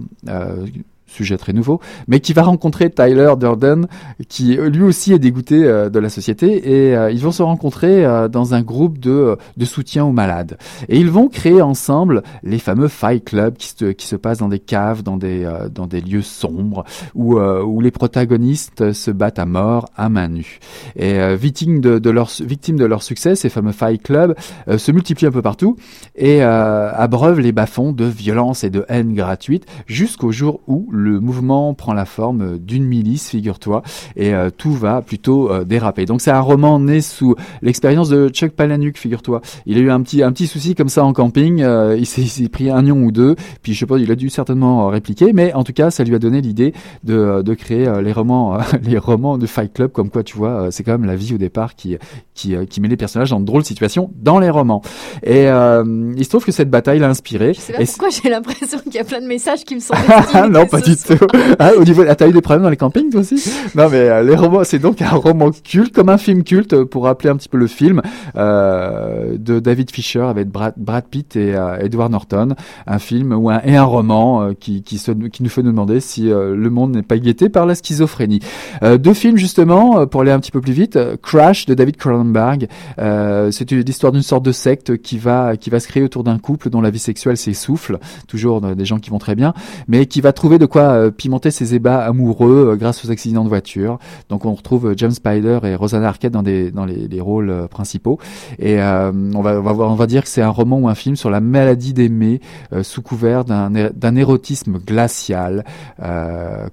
Sujet 1.08 1.38
très 1.38 1.54
nouveau, 1.54 1.80
mais 2.10 2.20
qui 2.20 2.34
va 2.34 2.44
rencontrer 2.44 2.90
Tyler 2.90 3.34
Durden, 3.40 3.88
qui 4.28 4.58
lui 4.58 4.84
aussi 4.84 5.14
est 5.14 5.20
dégoûté 5.20 5.64
euh, 5.64 5.90
de 5.90 6.00
la 6.00 6.10
société, 6.10 6.90
et 6.90 6.98
euh, 6.98 7.10
ils 7.12 7.22
vont 7.22 7.32
se 7.32 7.42
rencontrer 7.42 8.06
euh, 8.06 8.28
dans 8.28 8.54
un 8.54 8.62
groupe 8.62 9.00
de, 9.00 9.38
de 9.56 9.66
soutien 9.66 10.04
aux 10.04 10.12
malades. 10.12 10.58
Et 10.90 11.00
ils 11.00 11.10
vont 11.10 11.30
créer 11.30 11.62
ensemble 11.62 12.24
les 12.44 12.60
fameux 12.60 12.90
Fight 12.90 13.24
Club 13.24 13.56
qui 13.56 13.70
se, 13.70 13.86
qui 13.86 14.06
se 14.06 14.18
passent 14.18 14.40
dans 14.40 14.50
des 14.50 14.60
caves, 14.60 15.02
dans 15.02 15.16
des, 15.16 15.50
dans 15.74 15.88
des 15.88 16.02
lieux 16.02 16.22
sombres, 16.22 16.84
où, 17.16 17.40
où 17.40 17.80
les 17.80 17.92
protagonistes 17.92 18.92
se 18.92 19.10
battent 19.10 19.40
à 19.40 19.46
mort 19.46 19.88
à 19.96 20.10
main 20.10 20.28
nue. 20.28 20.60
Et 20.98 21.36
victimes 21.36 21.80
de, 21.80 22.10
leur, 22.10 22.30
victimes 22.42 22.78
de 22.78 22.86
leur 22.86 23.02
succès, 23.02 23.36
ces 23.36 23.50
fameux 23.50 23.72
Fight 23.72 24.02
Club 24.04 24.36
se 24.78 24.92
multiplient 24.92 25.28
un 25.28 25.32
peu 25.32 25.42
partout 25.42 25.78
et 26.16 26.42
abreuvent 26.42 27.40
les 27.40 27.52
bas-fonds 27.52 27.94
de 27.94 28.06
violence 28.06 28.64
et 28.64 28.70
de 28.70 28.86
haine 28.90 29.14
gratuite 29.14 29.66
jusqu'au 29.88 30.32
jour 30.32 30.60
où 30.68 30.88
mouvement 31.20 31.74
prend 31.74 31.94
la 31.94 32.06
forme 32.06 32.58
d'une 32.58 32.86
milice, 32.86 33.30
figure-toi, 33.30 33.82
et 34.16 34.34
euh, 34.34 34.50
tout 34.56 34.72
va 34.72 35.02
plutôt 35.02 35.52
euh, 35.52 35.64
déraper. 35.64 36.06
Donc 36.06 36.22
c'est 36.22 36.32
un 36.32 36.42
roman 36.42 36.80
né 36.80 37.02
sous 37.02 37.36
l'expérience 37.62 38.10
de 38.10 38.30
Chuck 38.30 38.52
Palahniuk, 38.52 38.98
figure-toi. 38.98 39.42
Il 39.66 39.78
a 39.78 39.82
eu 39.82 39.92
un 39.92 40.02
petit 40.02 40.24
un 40.24 40.32
petit 40.32 40.48
souci 40.48 40.76
comme 40.76 40.90
ça 40.90 41.04
en 41.04 41.14
camping, 41.14 41.62
euh, 41.62 41.96
il 41.98 42.06
s'est 42.06 42.50
pris 42.50 42.70
un 42.70 42.82
lion 42.82 43.04
ou 43.04 43.12
deux, 43.12 43.36
puis 43.62 43.74
je 43.74 43.80
sais 43.80 43.86
pas, 43.86 43.98
il 43.98 44.12
a 44.12 44.16
dû 44.16 44.30
certainement 44.30 44.88
répliquer, 44.88 45.34
mais 45.34 45.54
en 45.54 45.64
tout 45.64 45.74
cas 45.74 45.92
ça 45.92 46.04
lui 46.04 46.16
a 46.16 46.20
donné 46.20 46.42
l'idée 46.42 46.74
de, 47.04 47.42
de 47.42 47.54
créer 47.54 47.92
les 48.02 48.12
romans 48.12 48.58
les 48.84 48.98
romans 48.98 49.38
de 49.38 49.46
Fight 49.46 49.74
Club, 49.74 49.92
comme 49.92 50.10
quoi 50.10 50.24
tu 50.24 50.38
vois, 50.38 50.72
c'est 50.72 50.84
quand 50.84 50.94
même 50.94 51.06
la 51.06 51.16
vie 51.16 51.34
au 51.34 51.38
départ 51.38 51.76
qui 51.76 51.98
qui, 52.34 52.56
qui 52.70 52.82
met 52.82 52.88
les 52.88 52.98
personnages 52.98 53.32
dans 53.32 53.40
de 53.40 53.46
drôles 53.46 53.66
situations 53.66 54.12
dans 54.16 54.40
les 54.40 54.50
romans. 54.50 54.82
Et 55.24 55.46
il 55.46 56.24
se 56.24 56.30
trouve 56.30 56.46
que 56.46 56.52
cette 56.52 56.70
bataille 56.70 57.00
l'a 57.00 57.10
inspiré. 57.10 57.54
Je 57.54 57.60
sais 57.60 57.74
pas 57.74 57.86
pourquoi 57.86 58.10
j'ai 58.10 58.30
l'impression 58.30 58.80
qu'il 58.80 58.96
y 58.96 59.00
a 59.00 59.04
plein 59.04 59.22
de 59.22 59.28
messages 59.28 59.64
qui 59.64 59.76
me 59.76 59.80
sont 59.80 59.94
non, 60.50 60.66
pas 60.66 60.82
ah, 61.60 61.72
au 61.78 61.84
niveau, 61.84 62.04
t'as 62.06 62.28
eu 62.28 62.32
des 62.32 62.42
problèmes 62.42 62.64
dans 62.64 62.70
les 62.70 62.78
campings 62.78 63.10
toi 63.10 63.22
aussi? 63.22 63.44
Non, 63.76 63.90
mais 63.90 64.10
euh, 64.10 64.24
les 64.24 64.36
romans, 64.36 64.64
c'est 64.64 64.80
donc 64.80 65.02
un 65.02 65.10
roman 65.10 65.52
culte, 65.52 65.94
comme 65.94 66.10
un 66.10 66.18
film 66.18 66.44
culte, 66.44 66.74
euh, 66.74 66.86
pour 66.86 67.04
rappeler 67.06 67.30
un 67.30 67.36
petit 67.36 67.50
peu 67.50 67.58
le 67.58 67.68
film 67.68 68.02
euh, 68.36 69.38
de 69.38 69.60
David 69.60 69.92
Fisher 69.92 70.22
avec 70.22 70.50
Brad, 70.50 70.74
Pitt 71.10 71.36
et 71.36 71.56
euh, 71.56 71.78
Edward 71.80 72.12
Norton, 72.12 72.56
un 72.86 73.00
film 73.00 73.34
ou 73.34 73.50
un, 73.50 73.62
et 73.64 73.76
un 73.76 73.84
roman 73.84 74.54
qui, 74.60 74.84
qui, 74.84 74.98
se, 74.98 75.12
qui 75.12 75.44
nous 75.44 75.50
fait 75.50 75.64
nous 75.64 75.72
demander 75.72 76.00
si 76.00 76.24
le 76.24 76.70
monde 76.70 76.96
n'est 76.96 77.02
pas 77.02 77.18
guetté 77.18 77.50
par 77.50 77.66
la 77.66 77.76
schizophrénie. 77.76 78.40
deux 78.82 79.14
films 79.14 79.38
justement, 79.38 80.06
pour 80.08 80.22
aller 80.22 80.32
un 80.32 80.40
petit 80.40 80.52
peu 80.52 80.62
plus 80.62 80.74
vite, 80.74 81.00
Crash 81.22 81.66
de 81.66 81.74
David 81.74 81.98
Cronenberg, 81.98 82.68
c'est 82.98 83.72
l'histoire 83.72 84.12
d'une 84.12 84.22
sorte 84.22 84.44
de 84.44 84.52
secte 84.52 84.98
qui 84.98 85.18
va 85.18 85.58
qui 85.58 85.70
va 85.70 85.80
se 85.80 85.88
créer 85.88 86.04
autour 86.04 86.24
d'un 86.24 86.40
couple 86.40 86.70
dont 86.70 86.82
la 86.82 86.90
vie 86.90 87.00
sexuelle 87.00 87.38
s'essouffle, 87.38 88.00
toujours 88.28 88.62
des 88.62 88.86
gens 88.86 89.00
qui 89.00 89.10
vont 89.10 89.20
très 89.20 89.36
bien, 89.36 89.54
mais 89.88 90.06
qui 90.06 90.22
va 90.22 90.34
trouver 90.34 90.58
de 90.58 90.66
quoi 90.66 90.77
euh, 90.78 91.12
pimenter 91.12 91.52
ses 91.52 91.76
ébats 91.76 92.04
amoureux 92.06 92.72
euh, 92.72 92.76
grâce 92.76 93.04
aux 93.06 93.12
accidents 93.12 93.44
de 93.44 93.50
voiture. 93.50 94.00
Donc 94.30 94.46
on 94.46 94.54
retrouve 94.54 94.88
euh, 94.88 94.94
James 94.98 95.12
Spider 95.12 95.60
et 95.64 95.76
Rosanna 95.76 96.08
Arquette 96.08 96.34
dans, 96.34 96.44
des, 96.44 96.72
dans 96.72 96.86
les, 96.86 97.08
les 97.08 97.22
rôles 97.22 97.68
principaux. 97.70 98.20
Et 98.60 98.78
on, 98.80 99.42
va, 99.42 99.60
on, 99.60 99.62
va, 99.62 99.86
on 99.86 99.96
va 99.96 100.08
dire 100.08 100.24
que 100.24 100.30
c'est 100.30 100.42
un 100.42 100.50
roman 100.50 100.78
ou 100.80 100.88
un 100.88 100.96
film 100.96 101.16
sur 101.16 101.30
la 101.30 101.40
maladie 101.40 101.94
d'aimer 101.94 102.42
sous 102.82 103.02
couvert 103.02 103.46
d'un 103.46 104.16
érotisme 104.16 104.78
glacial. 104.80 105.66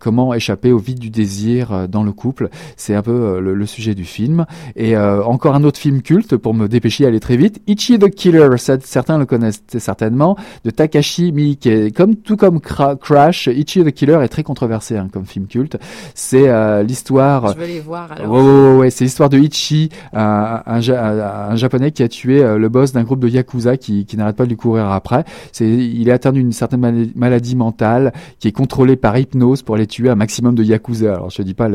comment 0.00 0.34
échapper 0.34 0.72
au 0.72 0.78
vide 0.78 0.98
du 0.98 1.10
désir 1.10 1.88
dans 1.88 2.02
le 2.02 2.12
couple. 2.12 2.48
C'est 2.76 2.94
un 2.94 3.02
peu 3.02 3.40
le, 3.40 3.54
le, 3.54 3.66
sujet 3.66 3.94
du 3.94 4.04
film. 4.04 4.46
Et 4.76 4.96
encore 4.96 5.54
un 5.54 5.64
autre 5.64 5.78
film 5.78 6.02
culte 6.02 6.36
pour 6.36 6.54
me 6.54 6.68
dépêcher 6.68 7.06
aller 7.06 7.20
très 7.20 7.36
vite. 7.36 7.60
Ichi 7.66 7.98
the 7.98 8.10
Killer, 8.10 8.48
certains 8.56 9.18
le 9.18 9.26
connaissent 9.26 9.62
certainement, 9.78 10.36
de 10.64 10.70
Takashi 10.70 11.32
Miike. 11.32 11.94
Comme, 11.94 12.16
tout 12.16 12.36
comme 12.36 12.60
Crash, 12.60 13.48
Ichi 13.48 13.84
the 13.84 13.93
Killer 13.94 14.18
est 14.22 14.28
très 14.28 14.42
controversé 14.42 14.96
hein, 14.96 15.08
comme 15.12 15.26
film 15.26 15.46
culte. 15.46 15.78
C'est 16.14 16.48
euh, 16.48 16.82
l'histoire. 16.82 17.54
Je 17.54 17.58
veux 17.58 17.66
les 17.66 17.80
voir 17.80 18.12
alors. 18.12 18.30
Ouais, 18.30 18.42
ouais, 18.42 18.76
ouais, 18.78 18.90
c'est 18.90 19.04
l'histoire 19.04 19.28
de 19.28 19.38
Ichi, 19.38 19.88
un, 20.12 20.62
un, 20.66 20.80
un, 20.80 21.56
japonais 21.56 21.90
qui 21.92 22.02
a 22.02 22.08
tué 22.08 22.42
euh, 22.42 22.58
le 22.58 22.68
boss 22.68 22.92
d'un 22.92 23.02
groupe 23.02 23.20
de 23.20 23.28
yakuza 23.28 23.76
qui, 23.76 24.04
qui 24.06 24.16
n'arrête 24.16 24.36
pas 24.36 24.44
de 24.44 24.50
lui 24.50 24.56
courir 24.56 24.90
après. 24.90 25.24
C'est, 25.52 25.68
il 25.68 26.08
est 26.08 26.12
atteint 26.12 26.32
d'une 26.32 26.52
certaine 26.52 27.10
maladie 27.14 27.56
mentale 27.56 28.12
qui 28.38 28.48
est 28.48 28.52
contrôlée 28.52 28.96
par 28.96 29.16
hypnose 29.16 29.62
pour 29.62 29.76
les 29.76 29.86
tuer 29.86 30.10
un 30.10 30.14
maximum 30.14 30.54
de 30.54 30.62
yakuza. 30.62 31.14
Alors 31.14 31.30
je 31.30 31.42
dis 31.42 31.54
pas 31.54 31.68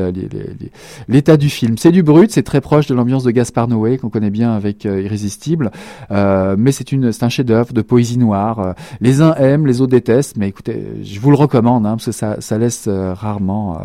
l'état 1.08 1.38
du 1.38 1.50
film. 1.50 1.78
C'est 1.78 1.92
du 1.92 2.04
brut, 2.04 2.32
c'est 2.32 2.44
très 2.44 2.62
proche 2.62 2.88
de 2.88 2.96
l'ambiance 2.96 3.24
de 3.24 3.32
Gaspar 3.32 3.68
Noé 3.68 3.98
qu'on 3.98 4.10
connaît 4.10 4.30
bien 4.30 4.54
avec 4.54 4.86
euh, 4.86 5.02
Irrésistible, 5.02 5.72
euh, 6.12 6.56
mais 6.58 6.72
c'est 6.72 6.92
une, 6.92 7.12
c'est 7.12 7.24
un 7.24 7.30
chef-d'œuvre 7.30 7.74
de 7.74 7.82
poésie 7.82 8.18
noire. 8.18 8.76
les 9.02 9.22
uns 9.22 9.34
aiment, 9.36 9.66
les 9.66 9.82
autres 9.82 9.92
détestent, 9.92 10.38
mais 10.38 10.48
écoutez, 10.48 10.84
je 11.04 11.20
vous 11.20 11.30
le 11.30 11.38
recommande. 11.38 11.86
Hein, 11.86 11.98
parce 11.98 12.09
ça, 12.12 12.58
laisse 12.58 12.88
euh, 12.88 13.14
rarement 13.14 13.80
euh, 13.80 13.84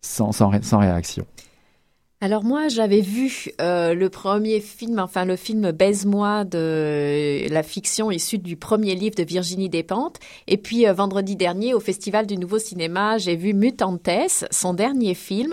sans, 0.00 0.48
réaction. 0.48 1.26
Alors 2.20 2.44
moi, 2.44 2.68
j'avais 2.68 3.00
vu 3.00 3.48
euh, 3.60 3.94
le 3.94 4.08
premier 4.08 4.60
film, 4.60 5.00
enfin 5.00 5.24
le 5.24 5.34
film 5.34 5.72
Baise-moi 5.72 6.44
de 6.44 7.48
la 7.50 7.62
fiction 7.64 8.12
issue 8.12 8.38
du 8.38 8.56
premier 8.56 8.94
livre 8.94 9.16
de 9.16 9.24
Virginie 9.24 9.68
Despentes. 9.68 10.20
Et 10.46 10.56
puis 10.56 10.84
vendredi 10.84 11.34
dernier, 11.34 11.74
au 11.74 11.80
Festival 11.80 12.28
du 12.28 12.36
Nouveau 12.36 12.60
Cinéma, 12.60 13.18
j'ai 13.18 13.34
vu 13.34 13.54
Mutantes, 13.54 14.44
son 14.52 14.72
dernier 14.72 15.14
film, 15.14 15.52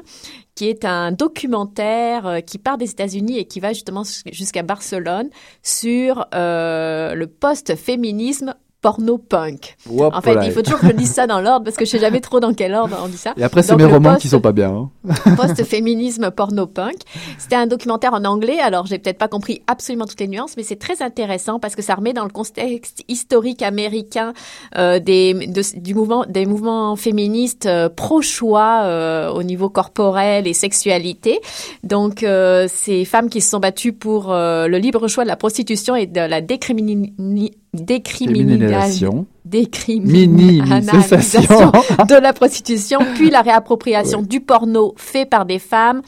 qui 0.54 0.70
est 0.70 0.86
un 0.86 1.12
documentaire 1.12 2.42
qui 2.46 2.60
part 2.60 2.78
des 2.78 2.92
États-Unis 2.92 3.40
et 3.40 3.46
qui 3.46 3.60
va 3.60 3.74
justement 3.74 4.04
jusqu'à 4.32 4.62
Barcelone 4.62 5.30
sur 5.64 6.28
le 6.34 7.26
post-féminisme 7.26 8.54
porno-punk. 8.82 9.76
En 9.90 10.22
fait, 10.22 10.38
il 10.46 10.52
faut 10.52 10.62
toujours 10.62 10.80
que 10.80 10.88
je 10.88 10.94
dise 10.94 11.12
ça 11.12 11.28
dans 11.28 11.42
l'ordre 11.42 11.66
parce 11.66 11.76
que 11.76 11.86
je 11.86 11.92
sais 11.92 12.00
jamais 12.00 12.22
trop 12.22 12.40
dans 12.40 12.54
quel 12.54 12.74
ordre 12.74 12.98
on 13.04 13.08
dit 13.08 13.18
ça. 13.18 13.34
Et 13.38 13.44
après, 13.44 13.62
c'est 13.62 13.76
mes 13.76 13.86
romans 13.86 14.16
qui 14.16 14.30
sont 14.30 14.40
pas 14.40 14.54
bien. 14.54 14.70
Hein. 14.70 15.36
Post-féminisme 15.36 16.32
porno-punk. 16.32 16.96
C'était 17.38 17.56
un 17.56 17.68
documentaire 17.68 18.14
en 18.14 18.24
anglais, 18.24 18.60
alors 18.60 18.86
j'ai 18.86 18.98
peut-être 18.98 19.18
pas 19.18 19.28
compris 19.28 19.62
absolument 19.68 20.06
toutes 20.06 20.20
les 20.20 20.28
nuances, 20.28 20.56
mais 20.56 20.64
c'est 20.64 20.78
très 20.78 21.02
intéressant 21.02 21.60
parce 21.60 21.76
que 21.76 21.82
ça 21.82 21.96
remet 21.96 22.14
dans 22.14 22.24
le 22.24 22.30
contexte 22.30 23.04
historique 23.08 23.62
américain 23.62 24.34
euh, 24.78 25.00
des, 25.00 25.34
du 25.76 25.94
mouvement, 25.94 26.26
des 26.28 26.46
mouvements 26.46 26.96
féministes 26.96 27.66
euh, 27.66 27.90
pro-choix 27.90 28.84
euh, 28.84 29.30
au 29.30 29.44
niveau 29.44 29.70
corporel 29.70 30.48
et 30.48 30.54
sexualité. 30.54 31.40
Donc, 31.84 32.26
ces 32.68 33.06
femmes 33.06 33.30
qui 33.30 33.42
se 33.42 33.50
sont 33.50 33.60
battues 33.60 33.94
pour 33.94 34.30
le 34.32 34.78
libre 34.78 35.08
choix 35.08 35.24
de 35.24 35.30
la 35.30 35.36
prostitution 35.36 35.96
et 35.96 36.06
de 36.06 36.22
la 36.22 36.42
décriminalisation 36.42 37.60
décriminalisation 37.74 39.26
Décriminalisation. 39.46 41.72
de 42.08 42.22
la 42.22 42.34
prostitution, 42.34 43.00
puis 43.16 43.32
la 43.32 43.42
réappropriation 43.42 44.22
du 44.22 44.42
porno 44.42 44.94
fait 44.96 45.26
par 45.26 45.46
des 45.46 45.58
femmes 45.58 46.04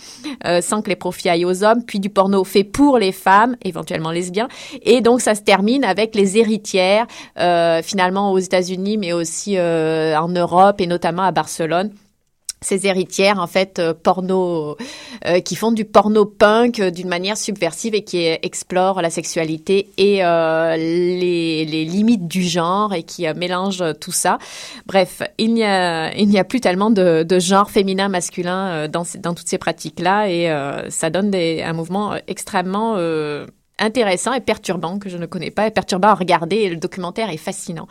euh, 0.46 0.62
sans 0.62 0.84
que 0.84 0.90
les 0.90 0.96
profits 0.96 1.30
aillent 1.30 1.46
aux 1.46 1.64
hommes, 1.64 1.84
puis 1.84 2.00
du 2.00 2.10
porno 2.10 2.44
fait 2.44 2.64
pour 2.64 3.00
les 3.00 3.12
femmes, 3.12 3.56
éventuellement 3.64 4.12
lesbiens. 4.12 4.48
Et 4.84 5.02
donc 5.02 5.22
ça 5.22 5.34
se 5.34 5.42
termine 5.42 5.84
avec 5.84 6.14
les 6.14 6.38
héritières, 6.38 7.08
euh, 7.40 7.82
finalement 7.82 8.32
aux 8.32 8.40
États-Unis, 8.40 8.98
mais 8.98 9.14
aussi 9.14 9.58
euh, 9.58 10.20
en 10.20 10.30
Europe 10.30 10.82
et 10.82 10.88
notamment 10.88 11.24
à 11.24 11.32
Barcelone 11.32 11.92
ces 12.64 12.86
héritières 12.86 13.40
en 13.40 13.48
fait 13.48 13.80
euh, 13.80 13.96
porno 13.96 14.78
euh, 15.26 15.40
qui 15.40 15.56
font 15.56 15.72
du 15.72 15.84
porno 15.84 16.26
punk 16.26 16.80
euh, 16.80 16.92
d'une 16.92 17.08
manière 17.08 17.36
subversive 17.36 17.96
et 17.96 18.04
qui 18.04 18.20
explorent 18.20 19.02
la 19.02 19.10
sexualité 19.10 19.90
et 19.98 20.18
les, 20.18 21.66
les, 21.66 21.86
limites 21.86 22.28
du 22.28 22.44
genre 22.44 22.94
et 22.94 23.02
qui 23.02 23.26
mélangent 23.34 23.84
tout 24.00 24.12
ça. 24.12 24.38
Bref, 24.86 25.24
il 25.40 25.54
n'y 25.54 25.64
a 25.64 26.14
il 26.16 26.28
n'y 26.28 26.38
a 26.38 26.44
plus 26.44 26.62
tellement 26.62 26.92
de, 26.92 27.24
de 27.24 27.40
genre 27.40 27.72
féminin 27.72 28.10
masculin 28.10 28.88
dans 28.88 29.04
dans 29.20 29.34
toutes 29.34 29.48
ces 29.48 29.58
pratiques 29.58 30.00
là 30.00 30.30
et 30.30 30.48
ça 30.90 31.10
donne 31.10 31.32
des, 31.32 31.64
un 31.64 31.74
mouvement 31.74 32.16
extrêmement 32.28 32.98
intéressant 33.80 34.34
et 34.34 34.42
perturbant 34.42 35.00
que 35.00 35.10
je 35.10 35.18
ne 35.18 35.26
connais 35.26 35.52
pas 35.52 35.68
et 35.68 35.72
perturbant 35.72 36.10
à 36.10 36.16
regarder 36.16 36.58
et 36.58 36.70
le 36.70 36.78
documentaire 36.78 37.30
est 37.30 37.38
fascinant. 37.38 37.88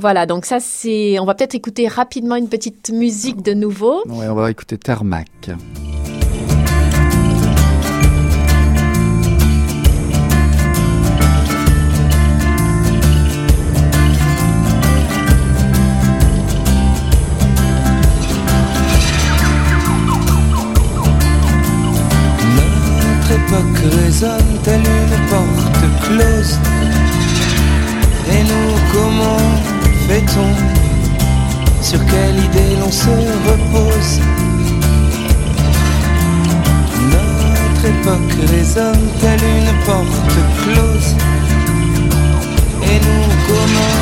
Voilà, 0.00 0.26
donc 0.26 0.44
ça 0.44 0.60
c'est... 0.60 1.18
On 1.18 1.24
va 1.24 1.34
peut-être 1.34 1.56
écouter 1.56 1.88
rapidement 1.88 2.36
une 2.36 2.48
petite 2.48 2.90
musique 2.90 3.42
de 3.42 3.52
nouveau. 3.52 4.04
Oui, 4.06 4.26
on 4.28 4.34
va 4.34 4.48
écouter 4.48 4.78
Tarmac. 4.78 5.28
Notre 22.54 23.32
époque 23.32 23.78
résonne 24.04 24.58
telle 24.62 24.78
une 24.78 25.28
porte 25.28 26.04
close. 26.04 26.56
Et 28.30 28.44
nous, 28.44 28.76
comment 28.92 29.77
fait-on 30.08 30.50
Sur 31.82 32.00
quelle 32.06 32.38
idée 32.48 32.76
l'on 32.80 32.90
se 32.90 33.14
repose 33.48 34.20
Notre 37.14 37.84
époque 37.94 38.32
résonne 38.50 39.08
telle 39.20 39.44
une 39.58 39.72
porte 39.84 40.38
close. 40.62 41.08
Et 42.90 42.98
nous, 43.04 43.24
comment 43.48 43.96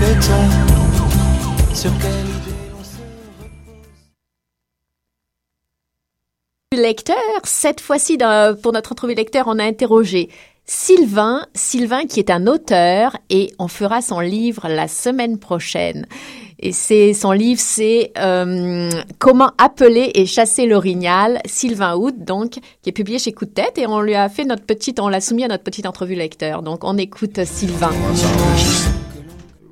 fait-on 0.00 0.44
Sur 1.74 1.92
quelle 2.00 2.28
idée 2.38 2.62
l'on 2.72 2.82
se 2.82 3.00
repose 3.38 3.86
Lecteur, 6.72 7.16
cette 7.44 7.80
fois-ci 7.80 8.18
pour 8.62 8.72
notre 8.72 8.92
entrevue 8.92 9.14
lecteur, 9.14 9.44
on 9.46 9.58
a 9.60 9.64
interrogé 9.64 10.28
Sylvain, 10.68 11.46
Sylvain 11.54 12.06
qui 12.06 12.18
est 12.18 12.28
un 12.28 12.48
auteur 12.48 13.16
et 13.30 13.52
on 13.60 13.68
fera 13.68 14.02
son 14.02 14.18
livre 14.18 14.66
la 14.68 14.88
semaine 14.88 15.38
prochaine. 15.38 16.06
Et 16.58 16.72
c'est 16.72 17.12
son 17.12 17.30
livre, 17.30 17.60
c'est 17.60 18.10
euh, 18.18 18.90
Comment 19.20 19.52
appeler 19.58 20.10
et 20.14 20.26
chasser 20.26 20.66
l'orignal, 20.66 21.38
Sylvain 21.44 21.94
Houd, 21.94 22.24
donc 22.24 22.58
qui 22.82 22.88
est 22.88 22.92
publié 22.92 23.20
chez 23.20 23.32
Coup 23.32 23.44
de 23.44 23.50
tête 23.50 23.78
et 23.78 23.86
on 23.86 24.00
lui 24.00 24.16
a 24.16 24.28
fait 24.28 24.44
notre 24.44 24.64
petite, 24.64 24.98
on 24.98 25.08
l'a 25.08 25.20
soumis 25.20 25.44
à 25.44 25.48
notre 25.48 25.62
petite 25.62 25.86
entrevue 25.86 26.16
lecteur. 26.16 26.62
Donc 26.62 26.82
on 26.82 26.98
écoute 26.98 27.44
Sylvain. 27.44 27.92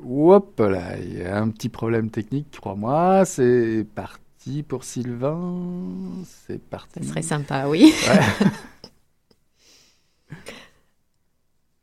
Hop 0.09 0.61
là, 0.61 0.97
il 1.03 1.19
y 1.19 1.23
a 1.25 1.39
un 1.39 1.49
petit 1.49 1.71
problème 1.71 2.09
technique, 2.11 2.53
crois-moi. 2.61 3.25
C'est 3.25 3.85
parti 3.97 4.63
pour 4.63 4.85
Sylvain. 4.85 5.59
C'est 6.47 6.63
parti. 6.63 7.01
Ce 7.03 7.09
serait 7.09 7.23
sympa, 7.23 7.67
oui. 7.67 7.93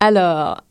Alors, 0.02 0.64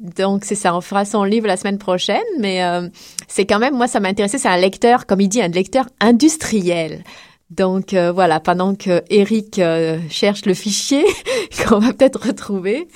donc 0.00 0.44
c'est 0.44 0.56
ça, 0.56 0.76
on 0.76 0.80
fera 0.80 1.04
son 1.04 1.22
livre 1.22 1.46
la 1.46 1.56
semaine 1.56 1.78
prochaine, 1.78 2.18
mais 2.40 2.64
euh, 2.64 2.88
c'est 3.28 3.46
quand 3.46 3.60
même, 3.60 3.76
moi 3.76 3.86
ça 3.86 4.00
m'intéressait, 4.00 4.36
c'est 4.36 4.48
un 4.48 4.56
lecteur, 4.56 5.06
comme 5.06 5.20
il 5.20 5.28
dit, 5.28 5.40
un 5.40 5.48
lecteur 5.48 5.86
industriel. 6.00 7.04
Donc 7.50 7.94
euh, 7.94 8.10
voilà, 8.10 8.40
pendant 8.40 8.74
que 8.74 9.02
Eric 9.10 9.60
euh, 9.60 10.00
cherche 10.10 10.44
le 10.44 10.54
fichier 10.54 11.04
qu'on 11.68 11.78
va 11.78 11.92
peut-être 11.92 12.26
retrouver, 12.26 12.88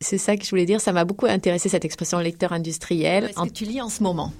c'est 0.00 0.18
ça 0.18 0.36
que 0.36 0.44
je 0.44 0.50
voulais 0.50 0.66
dire. 0.66 0.80
Ça 0.80 0.92
m'a 0.92 1.04
beaucoup 1.04 1.26
intéressé 1.26 1.68
cette 1.68 1.84
expression 1.84 2.18
lecteur 2.18 2.52
industriel. 2.52 3.28
Qu'est-ce 3.28 3.48
que 3.48 3.54
tu 3.54 3.64
lis 3.64 3.80
en 3.80 3.88
ce 3.88 4.02
moment? 4.02 4.32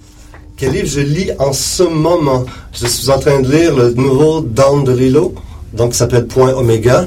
Quel 0.56 0.72
livre 0.72 0.88
je 0.88 1.00
lis 1.00 1.30
en 1.38 1.52
ce 1.52 1.84
moment? 1.84 2.44
Je 2.72 2.86
suis 2.86 3.08
en 3.08 3.20
train 3.20 3.40
de 3.40 3.50
lire 3.50 3.74
le 3.76 3.92
nouveau 3.94 4.40
Down 4.40 4.82
de 4.82 4.92
Lilo. 4.92 5.34
Donc, 5.72 5.94
ça 5.94 6.00
s'appelle 6.00 6.26
Point 6.26 6.54
Oméga 6.54 7.06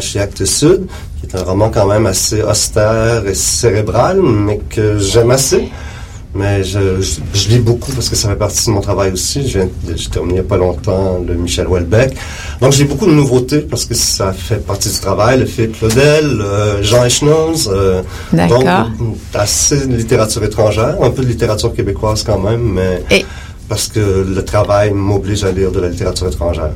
chez 0.00 0.20
Actes 0.20 0.44
Sud 0.44 0.88
un 1.34 1.42
roman 1.42 1.70
quand 1.70 1.86
même 1.86 2.06
assez 2.06 2.42
austère 2.42 3.26
et 3.26 3.34
cérébral, 3.34 4.20
mais 4.22 4.58
que 4.68 4.98
j'aime 4.98 5.30
assez. 5.30 5.70
Mais 6.34 6.64
je, 6.64 6.78
lis 7.48 7.60
beaucoup 7.60 7.92
parce 7.92 8.08
que 8.08 8.16
ça 8.16 8.28
fait 8.28 8.34
partie 8.34 8.66
de 8.66 8.72
mon 8.72 8.80
travail 8.80 9.12
aussi. 9.12 9.48
J'ai 9.48 9.68
terminé 10.10 10.32
il 10.32 10.34
n'y 10.34 10.40
a 10.40 10.42
pas 10.42 10.56
longtemps 10.56 11.20
le 11.24 11.34
Michel 11.34 11.68
Houellebecq. 11.68 12.16
Donc 12.60 12.72
j'ai 12.72 12.84
beaucoup 12.84 13.06
de 13.06 13.12
nouveautés 13.12 13.60
parce 13.60 13.84
que 13.84 13.94
ça 13.94 14.32
fait 14.32 14.56
partie 14.56 14.88
du 14.88 14.98
travail. 14.98 15.38
Le 15.38 15.46
Philippe 15.46 15.78
Claudel, 15.78 16.40
euh, 16.40 16.82
Jean 16.82 17.04
Echnoz. 17.04 17.70
Euh, 17.72 18.02
donc 18.32 18.66
assez 19.32 19.86
de 19.86 19.94
littérature 19.94 20.42
étrangère, 20.42 20.96
un 21.00 21.10
peu 21.10 21.22
de 21.22 21.28
littérature 21.28 21.72
québécoise 21.72 22.24
quand 22.24 22.40
même, 22.40 22.62
mais 22.62 23.24
parce 23.68 23.86
que 23.86 24.00
le 24.00 24.44
travail 24.44 24.90
m'oblige 24.90 25.44
à 25.44 25.52
lire 25.52 25.70
de 25.70 25.80
la 25.80 25.88
littérature 25.88 26.26
étrangère. 26.26 26.72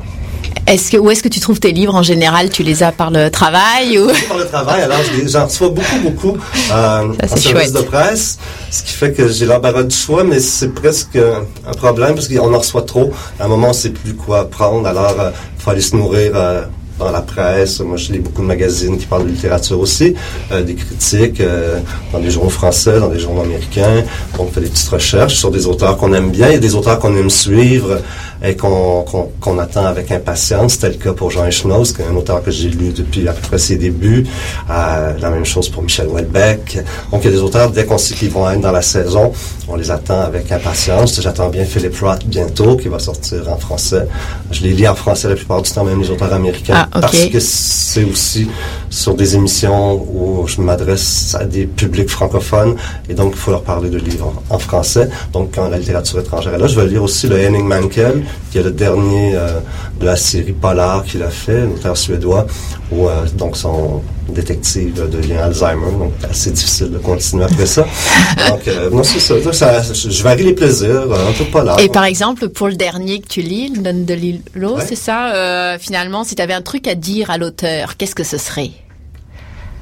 Est-ce 0.69 0.91
que, 0.91 0.97
où 0.97 1.09
est-ce 1.09 1.23
que 1.23 1.29
tu 1.29 1.39
trouves 1.39 1.59
tes 1.59 1.71
livres 1.71 1.95
en 1.95 2.03
général? 2.03 2.51
Tu 2.51 2.61
les 2.61 2.83
as 2.83 2.91
par 2.91 3.09
le 3.09 3.31
travail 3.31 3.97
ou? 3.97 4.05
Par 4.27 4.37
le 4.37 4.45
travail, 4.45 4.83
alors 4.83 4.99
j'en 5.25 5.45
reçois 5.45 5.69
beaucoup, 5.69 5.99
beaucoup 6.03 6.37
euh, 6.71 7.11
en 7.23 7.37
service 7.37 7.73
de 7.73 7.81
presse, 7.81 8.37
ce 8.69 8.83
qui 8.83 8.93
fait 8.93 9.11
que 9.11 9.27
j'ai 9.29 9.47
l'embarras 9.47 9.81
du 9.81 9.95
choix, 9.95 10.23
mais 10.23 10.39
c'est 10.39 10.69
presque 10.69 11.15
un 11.15 11.71
problème 11.71 12.13
parce 12.13 12.27
qu'on 12.27 12.53
en 12.53 12.59
reçoit 12.59 12.83
trop. 12.83 13.11
À 13.39 13.45
un 13.45 13.47
moment, 13.47 13.69
on 13.69 13.71
ne 13.71 13.75
sait 13.75 13.89
plus 13.89 14.13
quoi 14.13 14.47
prendre, 14.47 14.87
alors 14.87 15.15
il 15.17 15.21
euh, 15.21 15.31
faut 15.57 15.71
aller 15.71 15.81
se 15.81 15.95
nourrir 15.95 16.33
euh, 16.35 16.61
dans 16.99 17.11
la 17.11 17.21
presse. 17.21 17.79
Moi, 17.79 17.97
je 17.97 18.11
lis 18.11 18.19
beaucoup 18.19 18.41
de 18.41 18.47
magazines 18.47 18.97
qui 18.97 19.05
parlent 19.05 19.23
de 19.23 19.29
littérature 19.29 19.79
aussi, 19.79 20.13
euh, 20.51 20.61
des 20.61 20.75
critiques 20.75 21.39
euh, 21.39 21.79
dans 22.11 22.19
des 22.19 22.29
journaux 22.29 22.49
français, 22.49 22.99
dans 22.99 23.07
des 23.07 23.19
journaux 23.19 23.41
américains. 23.41 24.03
On 24.37 24.45
fait 24.45 24.61
des 24.61 24.67
petites 24.67 24.89
recherches 24.89 25.35
sur 25.35 25.49
des 25.49 25.65
auteurs 25.65 25.97
qu'on 25.97 26.13
aime 26.13 26.29
bien. 26.29 26.49
et 26.49 26.59
des 26.59 26.75
auteurs 26.75 26.99
qu'on 26.99 27.15
aime 27.15 27.29
suivre 27.29 28.01
et 28.43 28.55
qu'on 28.55 29.59
attend 29.59 29.85
avec 29.85 30.11
impatience. 30.11 30.73
C'était 30.73 30.89
le 30.89 30.95
cas 30.95 31.13
pour 31.13 31.31
Jean 31.31 31.45
Echnoz, 31.45 31.93
qui 31.93 32.01
est 32.01 32.05
un 32.05 32.15
auteur 32.15 32.43
que 32.43 32.51
j'ai 32.51 32.69
lu 32.69 32.91
depuis 32.91 33.27
à 33.27 33.33
peu 33.33 33.41
près 33.41 33.57
ses 33.57 33.77
débuts. 33.77 34.25
Euh, 34.69 35.13
la 35.19 35.29
même 35.29 35.45
chose 35.45 35.69
pour 35.69 35.83
Michel 35.83 36.07
Houellebecq. 36.07 36.83
Donc, 37.11 37.23
il 37.23 37.31
y 37.31 37.33
a 37.33 37.35
des 37.35 37.41
auteurs, 37.41 37.69
dès 37.71 37.85
qu'on 37.85 37.97
sait 37.97 38.15
qu'ils 38.15 38.29
vont 38.29 38.49
être 38.49 38.61
dans 38.61 38.71
la 38.71 38.81
saison, 38.81 39.31
on 39.67 39.75
les 39.75 39.91
attend 39.91 40.21
avec 40.21 40.51
impatience. 40.51 41.19
J'attends 41.21 41.49
bien 41.49 41.65
Philip 41.65 41.95
Roth 41.99 42.25
bientôt, 42.25 42.77
qui 42.77 42.87
va 42.87 42.99
sortir 42.99 43.51
en 43.51 43.57
français. 43.57 44.07
Je 44.51 44.63
les 44.63 44.71
lis 44.71 44.87
en 44.87 44.95
français 44.95 45.29
la 45.29 45.35
plupart 45.35 45.61
du 45.61 45.71
temps, 45.71 45.83
même 45.83 46.01
les 46.01 46.09
auteurs 46.09 46.33
américains. 46.33 46.87
Ah, 46.91 47.01
parce 47.01 47.25
que 47.25 47.39
c'est 47.39 48.03
aussi 48.03 48.47
sur 48.89 49.13
des 49.15 49.35
émissions 49.35 49.95
où 49.95 50.47
je 50.47 50.61
m'adresse 50.61 51.35
à 51.39 51.45
des 51.45 51.65
publics 51.65 52.09
francophones 52.09 52.75
et 53.07 53.13
donc 53.13 53.33
il 53.33 53.37
faut 53.37 53.51
leur 53.51 53.63
parler 53.63 53.89
de 53.89 53.97
livres 53.97 54.33
en, 54.49 54.59
français. 54.59 55.09
Donc 55.33 55.51
quand 55.55 55.69
la 55.69 55.77
littérature 55.77 56.19
étrangère 56.19 56.53
est 56.53 56.57
là, 56.57 56.67
je 56.67 56.79
vais 56.79 56.87
lire 56.87 57.03
aussi 57.03 57.27
le 57.27 57.37
Henning 57.39 57.65
Mankell, 57.65 58.23
qui 58.51 58.57
est 58.57 58.63
le 58.63 58.71
dernier 58.71 59.35
euh, 59.35 59.59
de 59.99 60.05
la 60.05 60.15
série 60.15 60.53
Polar 60.53 61.03
qu'il 61.03 61.21
a 61.23 61.29
fait, 61.29 61.61
l'auteur 61.61 61.95
suédois, 61.95 62.47
où 62.91 63.07
euh, 63.07 63.25
donc 63.35 63.57
son 63.57 64.01
détective 64.27 65.07
devient 65.09 65.37
Alzheimer, 65.37 65.91
donc 65.97 66.13
assez 66.29 66.51
difficile 66.51 66.91
de 66.91 66.97
continuer 66.97 67.45
après 67.45 67.65
ça. 67.65 67.85
donc 68.49 68.67
euh, 68.67 68.89
non, 68.89 69.03
c'est 69.03 69.19
ça, 69.19 69.53
ça, 69.53 69.81
je 69.93 70.23
varie 70.23 70.43
les 70.43 70.53
plaisirs, 70.53 71.03
un 71.11 71.33
peu 71.37 71.45
Polar. 71.45 71.79
Et 71.79 71.89
par 71.89 72.05
exemple, 72.05 72.49
pour 72.49 72.67
le 72.67 72.75
dernier 72.75 73.21
que 73.21 73.27
tu 73.27 73.41
lis, 73.41 73.71
Donne 73.71 74.05
de 74.05 74.13
Lilo, 74.13 74.77
c'est 74.85 74.95
ça, 74.95 75.77
finalement, 75.79 76.23
si 76.23 76.35
tu 76.35 76.41
avais 76.41 76.53
un 76.53 76.61
truc 76.61 76.87
à 76.87 76.95
dire 76.95 77.29
à 77.29 77.37
l'auteur, 77.37 77.97
qu'est-ce 77.97 78.15
que 78.15 78.23
ce 78.23 78.37
serait? 78.37 78.71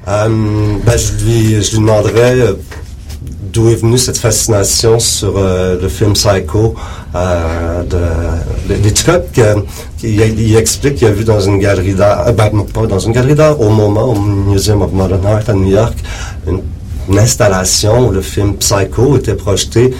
Ben, 0.06 0.30
je, 0.96 1.24
lui, 1.24 1.62
je 1.62 1.70
lui 1.72 1.78
demanderais 1.78 2.54
d'où 3.52 3.68
est 3.68 3.76
venue 3.76 3.98
cette 3.98 4.18
fascination 4.18 4.98
sur 4.98 5.34
euh, 5.36 5.80
le 5.80 5.88
film 5.88 6.12
Psycho 6.12 6.74
euh, 7.14 7.82
de, 7.84 8.74
de, 8.74 9.40
euh, 9.40 9.60
il, 10.02 10.56
explique 10.56 10.96
qu'il 10.96 11.08
a 11.08 11.10
vu 11.10 11.24
dans 11.24 11.40
une 11.40 11.58
galerie 11.58 11.94
d'art, 11.94 12.28
euh, 12.28 12.32
ben, 12.32 12.50
pas 12.72 12.86
dans 12.86 12.98
une 12.98 13.12
galerie 13.12 13.34
d'art, 13.34 13.60
au 13.60 13.70
moment, 13.70 14.12
au 14.12 14.14
Museum 14.18 14.82
of 14.82 14.92
Modern 14.92 15.24
Art 15.24 15.48
à 15.48 15.52
New 15.54 15.70
York, 15.70 15.96
une, 16.46 16.60
installation 17.18 18.08
où 18.08 18.10
le 18.10 18.20
film 18.20 18.56
Psycho 18.56 19.16
était 19.16 19.34
projeté 19.34 19.94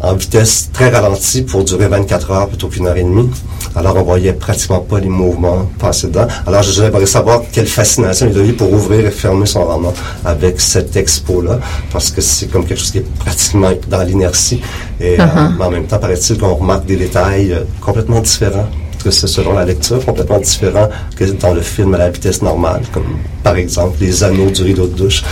en 0.00 0.14
vitesse 0.14 0.70
très 0.72 0.90
ralentie 0.90 1.42
pour 1.42 1.64
durer 1.64 1.88
24 1.88 2.30
heures 2.30 2.48
plutôt 2.48 2.68
qu'une 2.68 2.86
heure 2.86 2.96
et 2.96 3.02
demie. 3.02 3.30
Alors, 3.74 3.96
on 3.96 4.02
voyait 4.02 4.32
pratiquement 4.32 4.80
pas 4.80 4.98
les 4.98 5.08
mouvements 5.08 5.68
passer 5.78 6.08
dedans. 6.08 6.26
Alors, 6.46 6.62
j'aimerais 6.62 7.06
savoir 7.06 7.42
quelle 7.52 7.66
fascination 7.66 8.28
il 8.30 8.38
a 8.38 8.44
eu 8.44 8.52
pour 8.52 8.72
ouvrir 8.72 9.06
et 9.06 9.10
fermer 9.10 9.46
son 9.46 9.64
roman 9.64 9.92
avec 10.24 10.60
cette 10.60 10.96
expo-là, 10.96 11.60
parce 11.92 12.10
que 12.10 12.20
c'est 12.20 12.46
comme 12.46 12.64
quelque 12.64 12.78
chose 12.78 12.90
qui 12.90 12.98
est 12.98 13.14
pratiquement 13.18 13.70
dans 13.88 14.02
l'inertie. 14.02 14.60
Et 15.00 15.16
uh-huh. 15.16 15.62
en 15.62 15.70
même 15.70 15.86
temps, 15.86 15.98
paraît-il 15.98 16.38
qu'on 16.38 16.54
remarque 16.54 16.86
des 16.86 16.96
détails 16.96 17.56
complètement 17.80 18.20
différents 18.20 18.68
que 19.02 19.10
c'est 19.10 19.26
selon 19.26 19.52
la 19.54 19.64
lecture 19.64 20.04
complètement 20.04 20.38
différent 20.38 20.88
que 21.16 21.24
dans 21.24 21.54
le 21.54 21.60
film 21.60 21.94
à 21.94 21.98
la 21.98 22.10
vitesse 22.10 22.42
normale, 22.42 22.82
comme 22.92 23.18
par 23.42 23.56
exemple 23.56 23.96
les 24.00 24.22
anneaux 24.24 24.50
du 24.50 24.62
rideau 24.62 24.86
de 24.86 24.94
douche. 24.94 25.22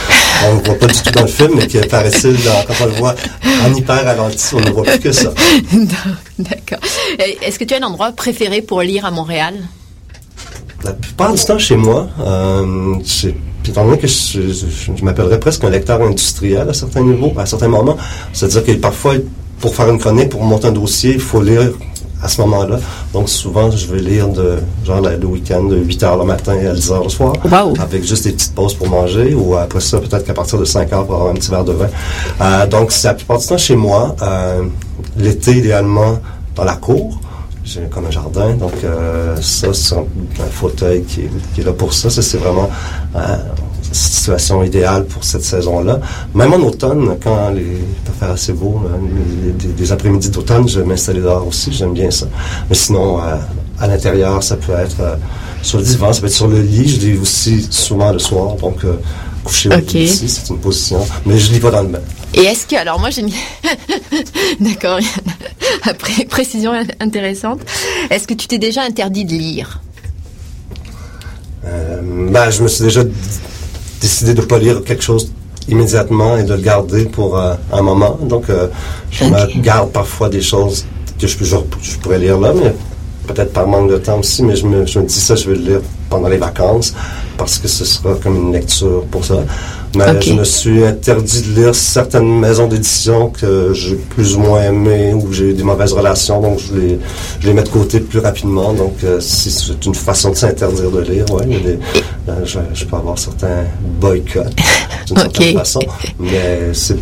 On 0.46 0.56
ne 0.56 0.62
voit 0.62 0.74
pas 0.78 0.86
du 0.86 0.94
tout 0.94 1.10
dans 1.10 1.22
le 1.22 1.28
film, 1.28 1.52
mais 1.56 1.66
qui 1.66 1.78
paraît-il, 1.78 2.36
quand 2.66 2.74
on 2.82 2.86
le 2.86 2.92
voit 2.92 3.14
en 3.64 3.74
hyper 3.74 4.04
ralenti, 4.04 4.54
on 4.54 4.60
ne 4.60 4.70
voit 4.70 4.84
plus 4.84 5.00
que 5.00 5.12
ça. 5.12 5.32
D'accord. 6.38 6.78
Est-ce 7.42 7.58
que 7.58 7.64
tu 7.64 7.74
as 7.74 7.78
un 7.78 7.82
endroit 7.82 8.12
préféré 8.12 8.62
pour 8.62 8.82
lire 8.82 9.04
à 9.04 9.10
Montréal? 9.10 9.54
La 10.84 10.92
plupart 10.92 11.32
du 11.32 11.42
temps 11.42 11.58
chez 11.58 11.76
moi, 11.76 12.08
euh, 12.20 12.94
étant 13.66 13.84
donné 13.84 13.98
que 13.98 14.06
je, 14.06 14.40
je 14.96 15.04
m'appellerais 15.04 15.40
presque 15.40 15.64
un 15.64 15.70
lecteur 15.70 16.00
industriel 16.02 16.68
à 16.68 16.74
certains 16.74 17.02
niveaux, 17.02 17.32
à 17.36 17.46
certains 17.46 17.68
moments, 17.68 17.96
c'est-à-dire 18.32 18.64
que 18.64 18.72
parfois, 18.72 19.14
pour 19.60 19.74
faire 19.74 19.88
une 19.88 19.98
chronique, 19.98 20.28
pour 20.28 20.42
monter 20.42 20.68
un 20.68 20.72
dossier, 20.72 21.14
il 21.14 21.20
faut 21.20 21.42
lire 21.42 21.72
à 22.22 22.28
ce 22.28 22.40
moment-là. 22.42 22.78
Donc, 23.12 23.28
souvent, 23.28 23.70
je 23.70 23.86
vais 23.86 24.00
lire 24.00 24.28
de, 24.28 24.58
genre, 24.84 25.00
le 25.00 25.26
week-end, 25.26 25.64
de 25.64 25.76
8 25.76 26.02
h 26.02 26.18
le 26.18 26.24
matin 26.24 26.52
à 26.52 26.72
10 26.72 26.90
h 26.90 27.02
le 27.04 27.08
soir. 27.08 27.32
Avec 27.80 28.04
juste 28.04 28.24
des 28.24 28.32
petites 28.32 28.54
pauses 28.54 28.74
pour 28.74 28.88
manger, 28.88 29.34
ou 29.34 29.56
après 29.56 29.80
ça, 29.80 29.98
peut-être 29.98 30.24
qu'à 30.24 30.34
partir 30.34 30.58
de 30.58 30.64
5 30.64 30.90
h 30.90 31.06
pour 31.06 31.14
avoir 31.14 31.30
un 31.30 31.34
petit 31.34 31.50
verre 31.50 31.64
de 31.64 31.72
vin. 31.72 31.88
Euh, 32.40 32.66
donc, 32.66 32.92
c'est 32.92 33.08
la 33.08 33.14
plupart 33.14 33.38
du 33.38 33.46
temps 33.46 33.58
chez 33.58 33.76
moi. 33.76 34.16
Euh, 34.22 34.64
l'été, 35.16 35.58
idéalement, 35.58 36.18
dans 36.54 36.64
la 36.64 36.76
cour. 36.76 37.20
J'ai 37.64 37.80
comme 37.90 38.06
un 38.06 38.12
jardin, 38.12 38.54
donc 38.54 38.74
euh, 38.84 39.34
ça, 39.42 39.74
c'est 39.74 39.96
un, 39.96 40.04
fauteuil 40.52 41.02
qui 41.02 41.22
est, 41.22 41.30
qui 41.52 41.62
est, 41.62 41.64
là 41.64 41.72
pour 41.72 41.92
ça. 41.92 42.08
Ça, 42.10 42.22
c'est 42.22 42.38
vraiment 42.38 42.70
situation 43.92 44.62
idéale 44.62 45.04
pour 45.04 45.24
cette 45.24 45.44
saison-là. 45.44 46.00
Même 46.34 46.52
en 46.52 46.58
automne, 46.58 47.16
quand 47.22 47.50
les 47.50 47.78
faire 48.18 48.30
assez 48.30 48.52
beau, 48.52 48.82
des, 49.58 49.92
après-midi 49.92 50.30
d'automne, 50.30 50.68
je 50.68 50.80
vais 50.80 50.86
m'installer 50.86 51.20
dehors 51.20 51.46
aussi, 51.46 51.72
j'aime 51.72 51.92
bien 51.92 52.10
ça. 52.10 52.26
Mais 52.68 52.74
sinon, 52.74 53.18
euh, 53.22 53.36
à 53.78 53.86
l'intérieur, 53.86 54.42
ça 54.42 54.56
peut 54.56 54.72
être 54.72 55.00
euh, 55.00 55.16
sur 55.62 55.78
le 55.78 55.84
divan, 55.84 56.12
ça 56.12 56.20
peut 56.20 56.26
être 56.26 56.32
sur 56.32 56.48
le 56.48 56.60
lit. 56.60 56.88
Je 56.88 57.06
lis 57.06 57.18
aussi 57.18 57.66
souvent 57.70 58.12
le 58.12 58.18
soir, 58.18 58.54
donc 58.56 58.84
euh, 58.84 58.94
coucher 59.44 59.68
au 59.68 59.76
lit 59.76 60.04
ici, 60.04 60.28
c'est 60.28 60.48
une 60.48 60.58
position. 60.58 61.06
Mais 61.24 61.38
je 61.38 61.52
lis 61.52 61.60
pas 61.60 61.70
dans 61.70 61.82
le 61.82 61.88
bain. 61.88 62.00
Et 62.34 62.42
est-ce 62.42 62.66
que, 62.66 62.76
alors 62.76 62.98
moi 62.98 63.10
j'ai 63.10 63.22
mis, 63.22 63.34
d'accord, 64.60 64.98
après 65.82 66.24
précision 66.24 66.72
intéressante, 67.00 67.60
est-ce 68.10 68.26
que 68.26 68.34
tu 68.34 68.46
t'es 68.46 68.58
déjà 68.58 68.82
interdit 68.82 69.24
de 69.24 69.32
lire? 69.32 69.80
Ben, 72.30 72.50
je 72.50 72.62
me 72.62 72.68
suis 72.68 72.84
déjà 72.84 73.02
décidé 74.00 74.34
de 74.34 74.40
ne 74.40 74.46
pas 74.46 74.58
lire 74.58 74.82
quelque 74.84 75.02
chose 75.02 75.32
immédiatement 75.68 76.36
et 76.36 76.44
de 76.44 76.54
le 76.54 76.60
garder 76.60 77.04
pour 77.06 77.38
euh, 77.38 77.54
un 77.72 77.82
moment. 77.82 78.18
Donc, 78.22 78.48
euh, 78.50 78.68
je 79.10 79.24
me 79.24 79.60
garde 79.60 79.90
parfois 79.90 80.28
des 80.28 80.42
choses 80.42 80.84
que 81.18 81.26
je, 81.26 81.36
je, 81.44 81.96
pourrais 81.98 82.18
lire 82.18 82.38
là, 82.38 82.52
mais 82.54 82.74
peut-être 83.26 83.52
par 83.52 83.66
manque 83.66 83.90
de 83.90 83.96
temps 83.96 84.18
aussi, 84.18 84.42
mais 84.42 84.54
je 84.54 84.66
me, 84.66 84.86
je 84.86 84.98
me 84.98 85.06
dis 85.06 85.14
ça, 85.14 85.34
je 85.34 85.50
vais 85.50 85.56
le 85.56 85.62
lire 85.62 85.80
pendant 86.08 86.28
les 86.28 86.36
vacances 86.36 86.94
parce 87.36 87.58
que 87.58 87.68
ce 87.68 87.84
sera 87.84 88.14
comme 88.22 88.36
une 88.36 88.52
lecture 88.52 89.04
pour 89.10 89.24
ça. 89.24 89.36
Mais 89.96 90.20
je 90.20 90.34
me 90.34 90.44
suis 90.44 90.84
interdit 90.84 91.42
de 91.42 91.60
lire 91.60 91.74
certaines 91.74 92.38
maisons 92.38 92.66
d'édition 92.66 93.30
que 93.30 93.72
j'ai 93.72 93.96
plus 93.96 94.36
ou 94.36 94.40
moins 94.40 94.62
aimées 94.62 95.14
ou 95.14 95.32
j'ai 95.32 95.50
eu 95.50 95.54
des 95.54 95.62
mauvaises 95.62 95.92
relations, 95.92 96.40
donc 96.40 96.58
je 96.58 96.74
les, 96.78 96.98
je 97.40 97.46
les 97.46 97.54
mets 97.54 97.62
de 97.62 97.68
côté 97.68 98.00
plus 98.00 98.18
rapidement. 98.18 98.72
Donc, 98.74 98.96
euh, 99.04 99.20
si 99.20 99.50
c'est 99.50 99.84
une 99.86 99.94
façon 99.94 100.30
de 100.30 100.34
s'interdire 100.34 100.90
de 100.90 101.00
lire, 101.00 101.24
ouais, 101.32 101.44
euh, 102.28 102.44
je, 102.44 102.84
peux 102.84 102.96
avoir 102.96 103.18
certains 103.18 103.64
boycotts 104.00 104.54
d'une 105.06 105.16
certaine 105.16 105.58
façon. 105.58 105.80
Mais 106.18 106.74
c'est 106.74 106.98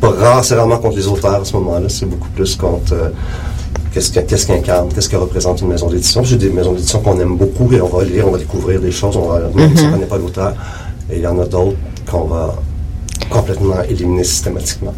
pas 0.00 0.10
rare, 0.10 0.44
c'est 0.44 0.54
rarement 0.54 0.78
contre 0.78 0.96
les 0.96 1.06
auteurs 1.06 1.40
à 1.40 1.44
ce 1.44 1.54
moment-là, 1.54 1.88
c'est 1.88 2.06
beaucoup 2.06 2.30
plus 2.30 2.56
contre. 2.56 2.92
Euh, 2.92 3.08
qu'est-ce 3.92 4.12
qu'est-ce 4.12 4.46
qu'incarne, 4.46 4.88
qu'est-ce 4.92 5.08
que 5.08 5.16
représente 5.16 5.62
une 5.62 5.68
maison 5.68 5.88
d'édition. 5.88 6.22
J'ai 6.24 6.36
des 6.36 6.50
maisons 6.50 6.72
d'édition 6.72 7.00
qu'on 7.00 7.18
aime 7.20 7.36
beaucoup 7.36 7.72
et 7.72 7.80
on 7.80 7.88
va 7.88 8.04
lire, 8.04 8.28
on 8.28 8.32
va 8.32 8.38
découvrir 8.38 8.80
des 8.80 8.90
choses, 8.90 9.16
on 9.16 9.28
va, 9.28 9.40
même 9.54 9.74
si 9.76 9.84
on 9.84 9.86
ne 9.86 9.92
connaît 9.92 10.06
pas 10.06 10.18
l'auteur. 10.18 10.52
Et 11.10 11.16
il 11.16 11.22
y 11.22 11.26
en 11.26 11.38
a 11.38 11.44
d'autres 11.44 11.76
qu'on 12.10 12.24
va 12.24 12.54
complètement 13.30 13.82
éliminer 13.82 14.24
systématiquement. 14.24 14.94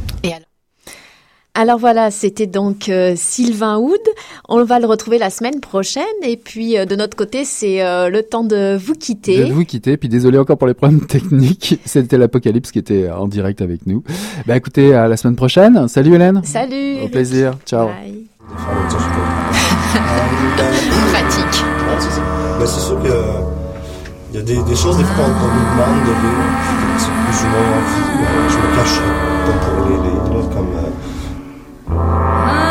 alors? 1.54 1.78
Voilà, 1.78 2.10
c'était 2.10 2.46
donc 2.46 2.88
euh, 2.88 3.14
Sylvain 3.16 3.78
Houd. 3.78 4.00
On 4.48 4.62
va 4.64 4.78
le 4.78 4.86
retrouver 4.86 5.18
la 5.18 5.30
semaine 5.30 5.60
prochaine. 5.60 6.04
Et 6.22 6.36
puis 6.36 6.76
euh, 6.76 6.84
de 6.84 6.96
notre 6.96 7.16
côté, 7.16 7.44
c'est 7.44 7.82
euh, 7.82 8.10
le 8.10 8.22
temps 8.22 8.44
de 8.44 8.76
vous 8.76 8.94
quitter. 8.94 9.44
De 9.44 9.52
vous 9.52 9.64
quitter. 9.64 9.96
Puis 9.96 10.08
désolé 10.08 10.38
encore 10.38 10.58
pour 10.58 10.68
les 10.68 10.74
problèmes 10.74 11.06
techniques. 11.06 11.78
C'était 11.84 12.18
l'Apocalypse 12.18 12.70
qui 12.72 12.78
était 12.78 13.10
en 13.10 13.26
direct 13.28 13.62
avec 13.62 13.86
nous. 13.86 14.02
Bah 14.46 14.56
écoutez, 14.56 14.94
à 14.94 15.08
la 15.08 15.16
semaine 15.16 15.36
prochaine. 15.36 15.88
Salut 15.88 16.14
Hélène. 16.14 16.42
Salut. 16.44 17.00
Au 17.04 17.08
plaisir. 17.08 17.54
Ciao. 17.64 17.88
Fatigue. 21.12 21.64
Mais 22.58 22.66
c'est 22.66 22.80
sûr 22.80 23.02
que 23.02 23.65
y 24.36 24.38
a 24.38 24.42
des, 24.42 24.62
des 24.62 24.76
choses, 24.76 24.98
des 24.98 25.04
fois, 25.04 25.24
qu'on 25.24 25.46
nous 25.46 25.64
demande 25.72 26.04
de 26.04 26.12
lire, 26.12 26.44
c'est 26.98 27.08
plus 27.08 27.38
ou 27.42 27.48
moins 27.48 27.68
envie. 27.78 28.04
Je 28.50 28.56
me 28.58 28.68
cache 28.76 29.00
comme 29.46 29.60
pour 29.60 29.76
les 29.88 29.98
lire, 30.10 30.24
comme. 30.52 30.72
Euh, 30.76 32.65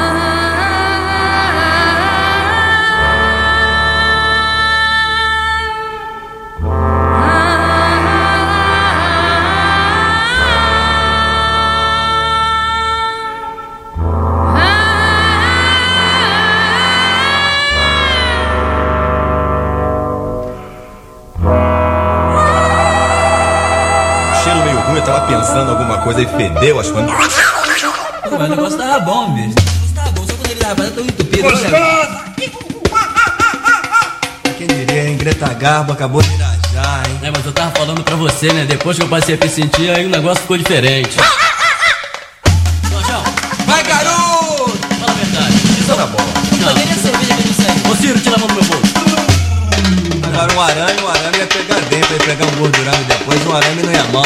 coisa 26.05 26.21
e 26.21 26.27
fedeu 26.27 26.79
as 26.79 26.91
coisas. 26.91 27.11
Mas 27.11 28.39
o 28.39 28.47
negócio 28.47 28.77
tava 28.77 28.99
bom, 28.99 29.33
bicho. 29.33 29.49
O 29.49 29.63
negócio 29.63 29.95
tava 29.95 30.11
bom, 30.11 30.27
só 30.27 30.33
quando 30.35 30.51
ele 30.51 30.59
tava 30.59 30.83
tão 30.91 31.03
entupido. 31.03 31.41
Gostoso! 31.41 32.25
Quem 34.55 34.67
diria, 34.67 35.09
hein? 35.09 35.17
Greta 35.17 35.51
Garbo 35.55 35.93
acabou 35.93 36.21
de 36.21 36.31
irajar, 36.31 37.03
hein? 37.09 37.19
É, 37.23 37.31
mas 37.31 37.43
eu 37.43 37.51
tava 37.51 37.71
falando 37.71 38.03
pra 38.03 38.15
você, 38.15 38.53
né? 38.53 38.65
Depois 38.65 38.97
que 38.97 39.03
eu 39.03 39.09
passei 39.09 39.33
a 39.33 39.43
me 39.43 39.49
sentir, 39.49 39.89
aí 39.89 40.05
o 40.05 40.09
negócio 40.09 40.43
ficou 40.43 40.57
diferente. 40.57 41.17
Vai, 43.65 43.83
garoto! 43.83 44.77
Fala 44.99 45.11
a 45.11 45.15
verdade. 45.15 45.55
Isso 45.55 45.91
era 45.91 46.05
bom. 46.05 46.23
Não. 46.59 46.67
Poderia 46.67 46.93
cerveja 46.93 47.33
que 47.33 47.47
não 47.47 47.53
saiu. 47.55 47.91
Ô, 47.91 47.95
Ciro, 47.95 48.19
tira 48.19 48.35
a 48.35 48.39
mão 48.39 48.47
do 48.47 48.53
meu 48.53 48.63
bolso. 48.63 48.93
Agora 50.23 50.53
um 50.53 50.61
arame, 50.61 51.01
um 51.01 51.07
arame 51.07 51.37
ia 51.39 51.47
pegar 51.47 51.79
dentro, 51.89 52.13
ia 52.13 52.19
pegar 52.19 52.45
um 52.45 52.55
gordurão 52.57 52.93
e 52.93 53.03
depois 53.05 53.47
um 53.47 53.55
arame 53.55 53.81
não 53.81 53.91
ia 53.91 54.03
mal. 54.13 54.23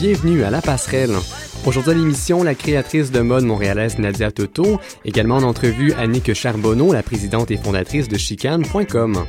Bienvenue 0.00 0.44
à 0.44 0.50
La 0.50 0.62
Passerelle. 0.62 1.14
Aujourd'hui 1.66 1.92
à 1.92 1.94
l'émission, 1.94 2.42
la 2.42 2.54
créatrice 2.54 3.10
de 3.10 3.20
mode 3.20 3.44
montréalaise 3.44 3.98
Nadia 3.98 4.30
Toto, 4.30 4.80
également 5.04 5.36
en 5.36 5.42
entrevue 5.42 5.92
Annick 5.92 6.32
Charbonneau, 6.32 6.94
la 6.94 7.02
présidente 7.02 7.50
et 7.50 7.58
fondatrice 7.58 8.08
de 8.08 8.16
chicane.com. 8.16 9.26